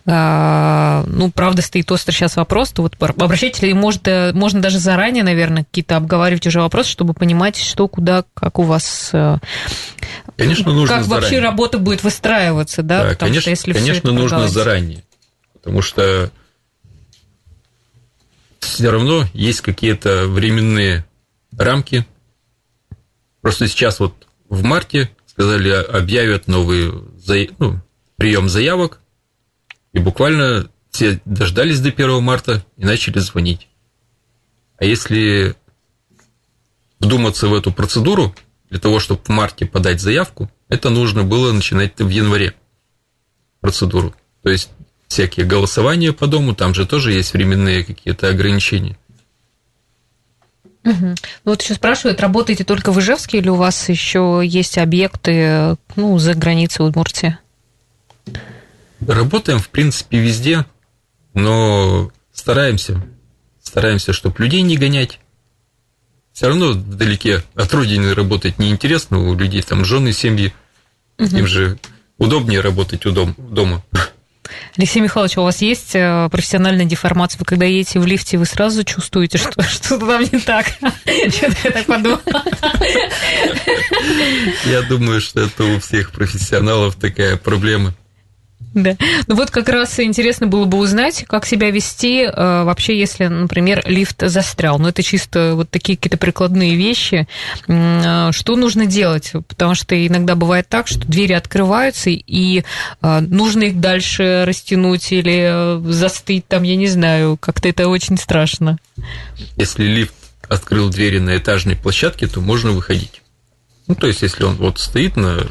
ну, 0.06 1.32
правда, 1.34 1.62
стоит 1.62 1.92
острый 1.92 2.14
сейчас 2.14 2.36
вопрос, 2.38 2.72
то 2.72 2.82
вот 2.82 2.96
обращайтесь, 3.00 3.62
или 3.62 3.74
может, 3.74 4.08
можно 4.34 4.62
даже 4.62 4.80
заранее, 4.80 5.24
наверное, 5.24 5.64
какие-то 5.64 5.98
обговаривать 5.98 6.48
уже 6.48 6.62
вопросы, 6.62 6.90
чтобы 6.90 7.14
понимать, 7.14 7.58
что, 7.58 7.88
куда, 7.88 8.24
как 8.34 8.60
у 8.60 8.64
вас... 8.64 9.12
Конечно, 10.38 10.72
нужно 10.72 10.96
Как 10.96 11.06
заранее. 11.06 11.22
вообще 11.22 11.40
работа 11.40 11.78
будет 11.78 12.04
выстраиваться, 12.04 12.84
да? 12.84 13.04
да 13.04 13.10
Потому 13.10 13.20
конечно, 13.20 13.42
что 13.42 13.50
если 13.50 13.74
конечно 13.74 14.12
нужно 14.12 14.48
заранее. 14.48 15.04
Потому 15.62 15.82
что 15.82 16.32
все 18.68 18.90
равно 18.90 19.26
есть 19.34 19.62
какие-то 19.62 20.28
временные 20.28 21.06
рамки. 21.58 22.06
Просто 23.42 23.68
сейчас 23.68 24.00
вот 24.00 24.28
в 24.50 24.64
марте 24.64 25.10
сказали, 25.26 25.70
объявят 25.70 26.48
новый 26.48 26.92
ну, 27.60 27.82
прием 28.16 28.50
заявок, 28.50 29.00
и 29.94 30.00
буквально 30.00 30.70
все 30.90 31.22
дождались 31.26 31.80
до 31.80 31.90
1 31.90 32.24
марта 32.24 32.66
и 32.76 32.86
начали 32.86 33.20
звонить. 33.20 33.68
А 34.78 34.86
если 34.86 35.56
вдуматься 37.00 37.48
в 37.48 37.54
эту 37.54 37.72
процедуру, 37.72 38.34
для 38.70 38.80
того, 38.80 39.00
чтобы 39.00 39.22
в 39.24 39.30
марте 39.30 39.66
подать 39.66 40.02
заявку, 40.02 40.52
это 40.68 40.90
нужно 40.90 41.24
было 41.24 41.54
начинать 41.54 42.00
в 42.00 42.10
январе 42.10 42.54
процедуру. 43.62 44.14
То 44.44 44.50
есть 44.50 44.70
всякие 45.08 45.46
голосования 45.46 46.14
по 46.14 46.28
дому, 46.28 46.54
там 46.54 46.74
же 46.74 46.86
тоже 46.86 47.14
есть 47.14 47.34
временные 47.34 47.84
какие-то 47.84 48.30
ограничения. 48.30 48.98
Угу. 50.84 51.16
Вот 51.44 51.62
еще 51.62 51.74
спрашивают, 51.74 52.22
работаете 52.22 52.64
только 52.64 52.92
в 52.92 53.00
Ижевске 53.00 53.40
или 53.40 53.50
у 53.50 53.56
вас 53.56 53.90
еще 53.90 54.42
есть 54.44 54.78
объекты 54.78 55.76
ну, 55.96 56.18
за 56.18 56.34
границей 56.34 56.86
Удмуртии? 56.86 57.38
Работаем, 59.06 59.60
в 59.60 59.70
принципе, 59.70 60.20
везде, 60.20 60.66
но 61.34 62.12
стараемся, 62.34 63.06
стараемся, 63.62 64.14
чтобы 64.14 64.42
людей 64.42 64.62
не 64.62 64.78
гонять. 64.78 65.20
Все 66.32 66.48
равно 66.48 66.70
вдалеке 66.70 67.44
от 67.56 67.74
родины 67.74 68.14
работать 68.14 68.60
неинтересно, 68.60 69.20
у 69.20 69.36
людей 69.36 69.62
там 69.64 69.84
жены, 69.84 70.14
семьи, 70.14 70.54
угу. 71.18 71.36
им 71.36 71.48
же 71.48 71.78
удобнее 72.18 72.62
работать 72.62 73.06
у 73.06 73.12
дом, 73.12 73.36
дома. 73.38 73.84
Алексей 74.78 75.02
Михайлович, 75.02 75.38
у 75.38 75.44
вас 75.44 75.62
есть 75.62 75.96
э, 75.96 76.30
профессиональная 76.32 76.86
деформация? 76.86 77.40
Вы 77.40 77.46
когда 77.46 77.66
едете 77.66 78.00
в 78.00 78.06
лифте, 78.06 78.38
вы 78.38 78.46
сразу 78.46 78.84
чувствуете, 78.84 79.38
что 79.38 79.62
что-то 79.64 80.06
там 80.06 80.22
не 80.22 80.40
так? 80.40 80.68
Что-то 81.30 81.56
я 81.64 81.72
так 81.72 81.86
подумала. 81.86 82.22
Я 84.66 84.82
думаю, 84.84 85.22
что 85.22 85.42
это 85.42 85.64
у 85.64 85.80
всех 85.80 86.12
профессионалов 86.12 86.96
такая 86.96 87.38
проблема. 87.38 87.94
Да. 88.78 88.96
Ну 89.26 89.36
вот 89.36 89.50
как 89.50 89.70
раз 89.70 90.00
интересно 90.00 90.46
было 90.46 90.66
бы 90.66 90.78
узнать, 90.78 91.26
как 91.28 91.48
себя 91.48 91.72
вести 91.72 92.22
э, 92.22 92.64
вообще, 92.64 92.98
если, 92.98 93.26
например, 93.26 93.82
лифт 93.88 94.22
застрял. 94.22 94.78
Ну 94.78 94.90
это 94.90 95.02
чисто 95.02 95.54
вот 95.56 95.72
такие 95.72 95.98
какие-то 95.98 96.18
прикладные 96.18 96.76
вещи. 96.76 97.28
Э, 97.68 98.30
что 98.32 98.56
нужно 98.56 98.86
делать? 98.86 99.32
Потому 99.48 99.74
что 99.74 99.96
иногда 100.06 100.36
бывает 100.36 100.68
так, 100.70 100.88
что 100.88 101.00
двери 101.00 101.34
открываются, 101.34 102.12
и 102.12 102.64
э, 103.02 103.20
нужно 103.22 103.64
их 103.64 103.80
дальше 103.80 104.44
растянуть 104.46 105.12
или 105.12 105.82
застыть 105.92 106.48
там, 106.48 106.62
я 106.62 106.76
не 106.76 106.88
знаю, 106.88 107.36
как-то 107.38 107.70
это 107.70 107.88
очень 107.88 108.18
страшно. 108.18 108.78
Если 109.56 109.86
лифт 109.86 110.14
открыл 110.48 110.90
двери 110.90 111.18
на 111.18 111.38
этажной 111.38 111.76
площадке, 111.76 112.28
то 112.28 112.42
можно 112.42 112.72
выходить. 112.72 113.24
Ну, 113.88 113.96
то 113.96 114.06
есть, 114.06 114.22
если 114.22 114.44
он 114.44 114.56
вот 114.56 114.80
стоит 114.80 115.16
на, 115.16 115.48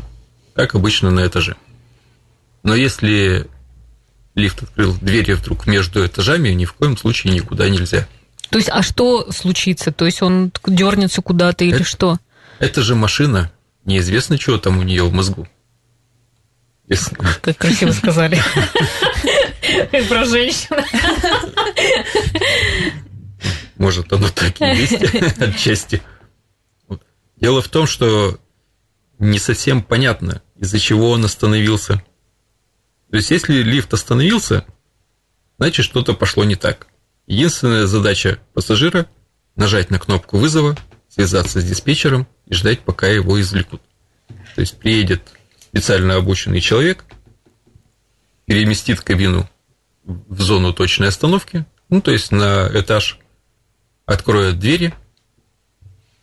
как 0.54 0.76
обычно, 0.76 1.10
на 1.10 1.26
этаже. 1.26 1.56
Но 2.66 2.74
если 2.74 3.46
лифт 4.35 4.64
открыл 4.64 4.92
двери 5.00 5.35
вдруг 5.35 5.68
между 5.68 6.05
этажами, 6.05 6.48
ни 6.48 6.64
в 6.64 6.72
коем 6.72 6.96
случае 6.96 7.33
никуда 7.33 7.68
нельзя. 7.68 8.09
То 8.50 8.59
есть, 8.59 8.68
а 8.72 8.83
что 8.83 9.31
случится? 9.31 9.92
То 9.92 10.05
есть 10.05 10.20
он 10.20 10.50
дернется 10.66 11.22
куда-то 11.22 11.64
или 11.64 11.76
Это- 11.76 11.85
что? 11.85 12.18
Это 12.59 12.83
же 12.83 12.96
машина, 12.96 13.52
неизвестно, 13.85 14.37
чего 14.37 14.59
там 14.59 14.79
у 14.79 14.83
нее 14.83 15.05
в 15.05 15.12
мозгу. 15.12 15.46
Если- 16.88 17.14
Как 17.40 17.57
красиво 17.57 17.92
сказали. 17.92 18.42
Про 20.09 20.24
женщину. 20.24 20.83
Может, 23.76 24.12
оно 24.12 24.29
так 24.29 24.61
и 24.61 24.64
есть 24.64 25.38
отчасти. 25.40 26.02
Дело 27.40 27.62
в 27.62 27.68
том, 27.68 27.87
что 27.87 28.40
не 29.20 29.38
совсем 29.38 29.83
понятно, 29.85 30.42
из-за 30.57 30.81
чего 30.81 31.11
он 31.11 31.24
остановился. 31.24 32.02
То 33.10 33.16
есть, 33.16 33.30
если 33.30 33.62
лифт 33.62 33.92
остановился, 33.94 34.64
значит, 35.58 35.84
что-то 35.84 36.14
пошло 36.14 36.44
не 36.44 36.56
так. 36.56 36.88
Единственная 37.26 37.86
задача 37.86 38.38
пассажира– 38.54 39.06
нажать 39.56 39.90
на 39.90 39.98
кнопку 39.98 40.38
вызова, 40.38 40.76
связаться 41.08 41.60
с 41.60 41.64
диспетчером 41.64 42.26
и 42.46 42.54
ждать, 42.54 42.80
пока 42.80 43.06
его 43.08 43.40
извлекут. 43.40 43.80
То 44.54 44.60
есть, 44.60 44.78
приедет 44.78 45.22
специально 45.60 46.16
обученный 46.16 46.60
человек, 46.60 47.04
переместит 48.44 49.00
кабину 49.00 49.48
в 50.04 50.40
зону 50.40 50.72
точной 50.72 51.08
остановки, 51.08 51.64
ну, 51.88 52.00
то 52.00 52.10
есть 52.10 52.32
на 52.32 52.68
этаж, 52.72 53.18
откроет 54.04 54.58
двери, 54.58 54.94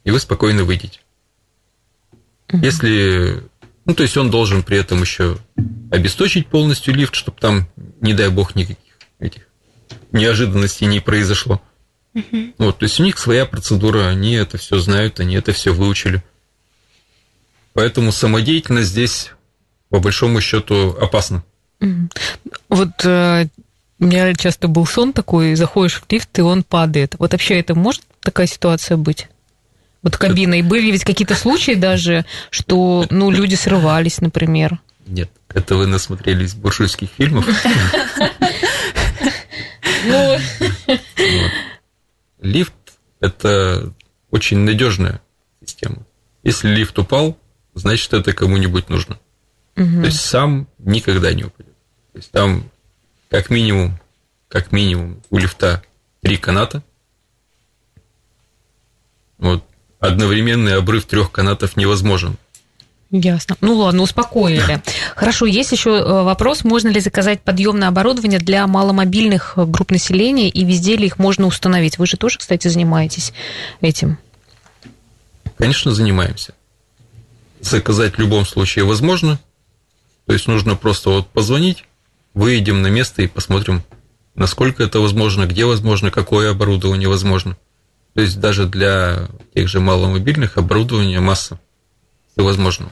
и 0.04 0.12
вы 0.12 0.20
спокойно 0.20 0.64
выйдете. 0.64 1.00
Если, 2.52 3.44
ну, 3.86 3.94
то 3.94 4.04
есть 4.04 4.16
он 4.18 4.30
должен 4.30 4.64
при 4.64 4.78
этом 4.78 5.02
еще 5.02 5.38
обесточить 5.92 6.48
полностью 6.48 6.94
лифт, 6.94 7.16
чтобы 7.16 7.40
там, 7.40 7.68
не 8.02 8.14
дай 8.14 8.30
бог, 8.30 8.56
никаких 8.56 8.78
этих 9.20 9.48
неожиданностей 10.12 10.88
не 10.88 11.00
произошло. 11.00 11.62
Вот, 12.58 12.78
то 12.78 12.84
есть 12.84 13.00
у 13.00 13.04
них 13.04 13.18
своя 13.18 13.46
процедура, 13.46 14.08
они 14.08 14.34
это 14.34 14.58
все 14.58 14.78
знают, 14.80 15.20
они 15.20 15.36
это 15.36 15.52
все 15.52 15.74
выучили. 15.74 16.24
Поэтому 17.74 18.12
самодеятельность 18.12 18.90
здесь, 18.90 19.32
по 19.90 20.00
большому 20.00 20.40
счету, 20.40 20.96
опасна. 21.02 21.44
Вот 22.70 23.04
э, 23.04 23.48
у 24.00 24.06
меня 24.06 24.34
часто 24.36 24.68
был 24.68 24.86
сон 24.86 25.12
такой, 25.12 25.56
заходишь 25.56 25.96
в 25.96 26.06
лифт, 26.12 26.38
и 26.38 26.42
он 26.42 26.64
падает. 26.64 27.16
Вот 27.18 27.32
вообще 27.32 27.60
это 27.60 27.74
может 27.74 28.04
такая 28.22 28.48
ситуация 28.48 28.96
быть? 28.96 29.28
Вот 30.04 30.18
кабина. 30.18 30.60
И 30.60 30.62
были 30.62 30.92
ведь 30.92 31.06
какие-то 31.06 31.34
случаи 31.36 31.74
даже, 31.74 32.26
что 32.50 33.06
ну, 33.10 33.32
люди 33.32 33.56
срывались, 33.56 34.22
например. 34.22 34.80
Нет, 35.08 35.32
это 35.50 35.76
вы 35.76 35.88
насмотрелись 35.88 36.54
буржуйских 36.54 37.10
фильмов. 37.10 37.48
Ну. 40.06 40.38
Лифт– 42.42 42.74
это 43.22 43.94
очень 44.30 44.58
надежная 44.60 45.22
система. 45.66 46.06
Если 46.44 46.68
лифт 46.68 47.00
упал, 47.00 47.38
значит, 47.74 48.14
это 48.14 48.34
кому-нибудь 48.34 48.90
нужно. 48.90 49.18
То 49.76 49.82
есть 49.82 50.20
сам 50.20 50.68
никогда 50.78 51.34
не 51.34 51.46
упадет. 51.46 51.74
То 52.12 52.18
есть 52.18 52.32
там 52.32 52.70
как 53.30 53.50
минимум, 53.50 53.98
как 54.50 54.74
минимум 54.74 55.22
у 55.30 55.38
лифта 55.38 55.82
три 56.22 56.38
каната. 56.38 56.84
Вот. 59.38 59.64
Одновременный 60.04 60.76
обрыв 60.76 61.06
трех 61.06 61.32
канатов 61.32 61.78
невозможен. 61.78 62.36
Ясно. 63.10 63.56
Ну 63.62 63.76
ладно, 63.76 64.02
успокоили. 64.02 64.82
Хорошо, 65.16 65.46
есть 65.46 65.72
еще 65.72 65.92
э, 65.92 66.24
вопрос, 66.24 66.66
можно 66.66 66.90
ли 66.90 67.00
заказать 67.00 67.40
подъемное 67.42 67.88
оборудование 67.88 68.40
для 68.40 68.68
маломобильных 68.68 69.54
э, 69.56 69.64
групп 69.64 69.92
населения 69.92 70.50
и 70.50 70.66
везде 70.66 70.98
ли 70.98 71.06
их 71.06 71.20
можно 71.20 71.46
установить? 71.46 72.00
Вы 72.00 72.06
же 72.06 72.18
тоже, 72.18 72.38
кстати, 72.38 72.68
занимаетесь 72.68 73.32
этим. 73.80 74.18
Конечно, 75.58 75.94
занимаемся. 75.94 76.54
Заказать 77.62 78.16
в 78.16 78.20
любом 78.20 78.46
случае 78.46 78.84
возможно. 78.84 79.40
То 80.26 80.34
есть 80.34 80.50
нужно 80.50 80.76
просто 80.76 81.12
вот 81.12 81.30
позвонить, 81.30 81.86
выедем 82.34 82.82
на 82.82 82.88
место 82.88 83.22
и 83.22 83.28
посмотрим, 83.28 83.84
насколько 84.36 84.84
это 84.84 85.00
возможно, 85.00 85.46
где 85.46 85.64
возможно, 85.64 86.12
какое 86.12 86.52
оборудование 86.52 87.08
возможно. 87.08 87.56
То 88.14 88.22
есть 88.22 88.40
даже 88.40 88.68
для 88.68 89.28
тех 89.56 89.68
же 89.68 89.80
маломобильных 89.80 90.58
оборудования 90.58 91.20
масса 91.20 91.60
всевозможного. 92.32 92.92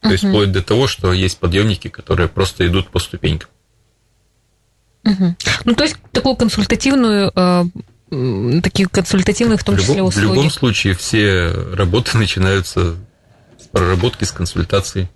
То 0.00 0.12
есть 0.12 0.24
вплоть 0.24 0.52
до 0.52 0.62
того, 0.62 0.86
что 0.86 1.12
есть 1.12 1.38
подъемники, 1.38 1.88
которые 1.88 2.28
просто 2.28 2.66
идут 2.66 2.90
по 2.90 2.98
ступенькам. 2.98 3.50
Ну, 5.64 5.74
то 5.74 5.84
есть 5.84 5.96
такую 6.12 6.36
консультативную, 6.36 7.32
э, 7.34 7.64
такие 8.62 8.88
консультативные 8.88 9.56
в 9.56 9.64
том 9.64 9.76
в, 9.76 9.80
числе 9.80 9.96
любом, 9.96 10.10
в 10.10 10.14
услуги. 10.16 10.26
любом 10.26 10.50
случае 10.50 10.94
все 10.94 11.48
работы 11.72 12.16
начинаются 12.18 12.96
с 13.58 13.66
проработки, 13.68 14.24
с 14.24 14.32
консультации. 14.32 15.08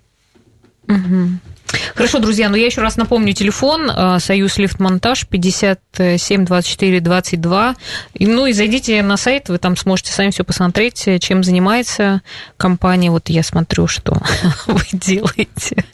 Хорошо, 1.95 2.19
друзья, 2.19 2.49
ну 2.49 2.55
я 2.55 2.65
еще 2.65 2.81
раз 2.81 2.97
напомню, 2.97 3.33
телефон 3.33 3.89
э, 3.89 4.19
Союз 4.19 4.57
Лифтмонтаж 4.57 5.27
57 5.27 6.45
24 6.45 6.99
22. 6.99 7.75
И, 8.15 8.25
Ну 8.25 8.45
и 8.45 8.53
зайдите 8.53 9.01
на 9.03 9.17
сайт, 9.17 9.49
вы 9.49 9.57
там 9.57 9.77
сможете 9.77 10.11
сами 10.11 10.31
все 10.31 10.43
посмотреть, 10.43 11.07
э, 11.07 11.19
чем 11.19 11.43
занимается 11.43 12.21
компания. 12.57 13.11
Вот 13.11 13.29
я 13.29 13.43
смотрю, 13.43 13.87
что 13.87 14.17
вы 14.67 14.83
делаете. 14.91 15.85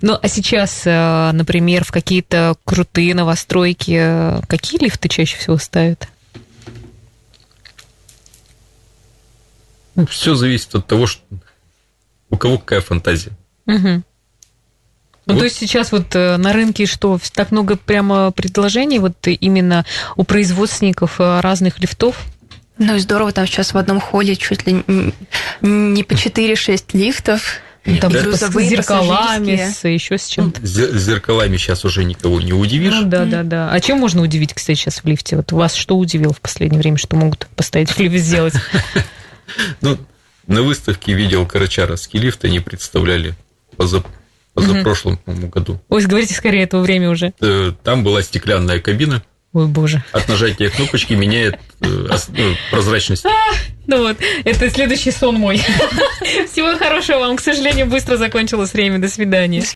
Ну, 0.00 0.18
а 0.20 0.28
сейчас, 0.28 0.82
э, 0.84 1.30
например, 1.32 1.84
в 1.84 1.92
какие-то 1.92 2.56
крутые 2.64 3.14
новостройки, 3.14 4.40
какие 4.48 4.80
лифты 4.82 5.08
чаще 5.08 5.36
всего 5.36 5.56
ставят? 5.58 6.08
все 10.08 10.34
зависит 10.34 10.74
от 10.74 10.86
того, 10.86 11.06
что 11.06 11.22
у 12.30 12.36
кого 12.36 12.58
какая 12.58 12.80
фантазия. 12.80 13.32
Мгм. 13.66 14.04
Ну, 15.26 15.34
Вот. 15.34 15.38
то 15.40 15.44
есть 15.44 15.56
сейчас 15.56 15.92
вот 15.92 16.14
э, 16.14 16.36
на 16.36 16.52
рынке 16.52 16.86
что, 16.86 17.18
так 17.32 17.52
много 17.52 17.76
прямо 17.76 18.30
предложений 18.32 18.98
вот 19.00 19.14
именно 19.26 19.84
у 20.16 20.24
производственников 20.24 21.20
э, 21.20 21.40
разных 21.40 21.78
лифтов? 21.78 22.20
Ну 22.78 22.96
и 22.96 22.98
здорово, 22.98 23.30
там 23.32 23.46
сейчас 23.46 23.74
в 23.74 23.78
одном 23.78 24.00
холле 24.00 24.34
чуть 24.34 24.66
ли 24.66 24.82
не 25.60 26.02
по 26.02 26.12
4-6 26.14 26.84
лифтов. 26.94 27.60
Нет, 27.84 28.00
Там 28.00 28.12
да. 28.12 28.20
с 28.20 28.22
Грузовые, 28.22 28.68
зеркалами, 28.68 29.56
с 29.56 29.88
еще 29.88 30.16
с 30.16 30.28
чем-то. 30.28 30.64
С 30.64 30.78
зе- 30.78 30.96
с 30.96 31.02
зеркалами 31.02 31.56
сейчас 31.56 31.84
уже 31.84 32.04
никого 32.04 32.40
не 32.40 32.52
удивишь. 32.52 32.94
Ну 32.94 33.02
да, 33.08 33.24
да, 33.24 33.42
да. 33.42 33.70
А 33.72 33.80
чем 33.80 33.98
можно 33.98 34.22
удивить, 34.22 34.54
кстати, 34.54 34.78
сейчас 34.78 35.02
в 35.02 35.06
лифте? 35.08 35.34
Вот 35.36 35.50
вас 35.50 35.74
что 35.74 35.96
удивило 35.98 36.32
в 36.32 36.40
последнее 36.40 36.78
время, 36.80 36.96
что 36.96 37.16
могут 37.16 37.48
поставить 37.56 37.90
в 37.90 37.98
лифт 37.98 38.16
сделать? 38.24 38.54
Ну, 39.80 39.98
на 40.46 40.62
выставке 40.62 41.12
видел 41.12 41.44
карачаровский 41.46 42.18
лифт, 42.20 42.44
они 42.44 42.60
представляли 42.60 43.34
поза, 43.76 44.02
позапрошлом, 44.54 45.16
по-моему, 45.18 45.48
году. 45.48 45.80
Ой, 45.88 46.04
говорите 46.04 46.34
скорее, 46.34 46.64
этого 46.64 46.82
время 46.82 47.10
уже. 47.10 47.32
Э, 47.40 47.72
Там 47.82 48.04
была 48.04 48.22
стеклянная 48.22 48.80
кабина, 48.80 49.22
Ой, 49.52 49.66
боже. 49.66 50.02
от 50.12 50.28
нажатия 50.28 50.70
кнопочки 50.70 51.14
меняет 51.14 51.58
э, 51.80 51.86
ну, 51.86 52.54
прозрачность. 52.70 53.24
Ну 53.86 53.98
вот, 53.98 54.16
это 54.44 54.70
следующий 54.70 55.10
сон 55.10 55.34
мой. 55.36 55.58
Всего 56.50 56.78
хорошего 56.78 57.18
вам. 57.18 57.36
К 57.36 57.40
сожалению, 57.40 57.86
быстро 57.86 58.16
закончилось 58.16 58.72
время. 58.72 58.98
До 58.98 59.08
свидания. 59.08 59.62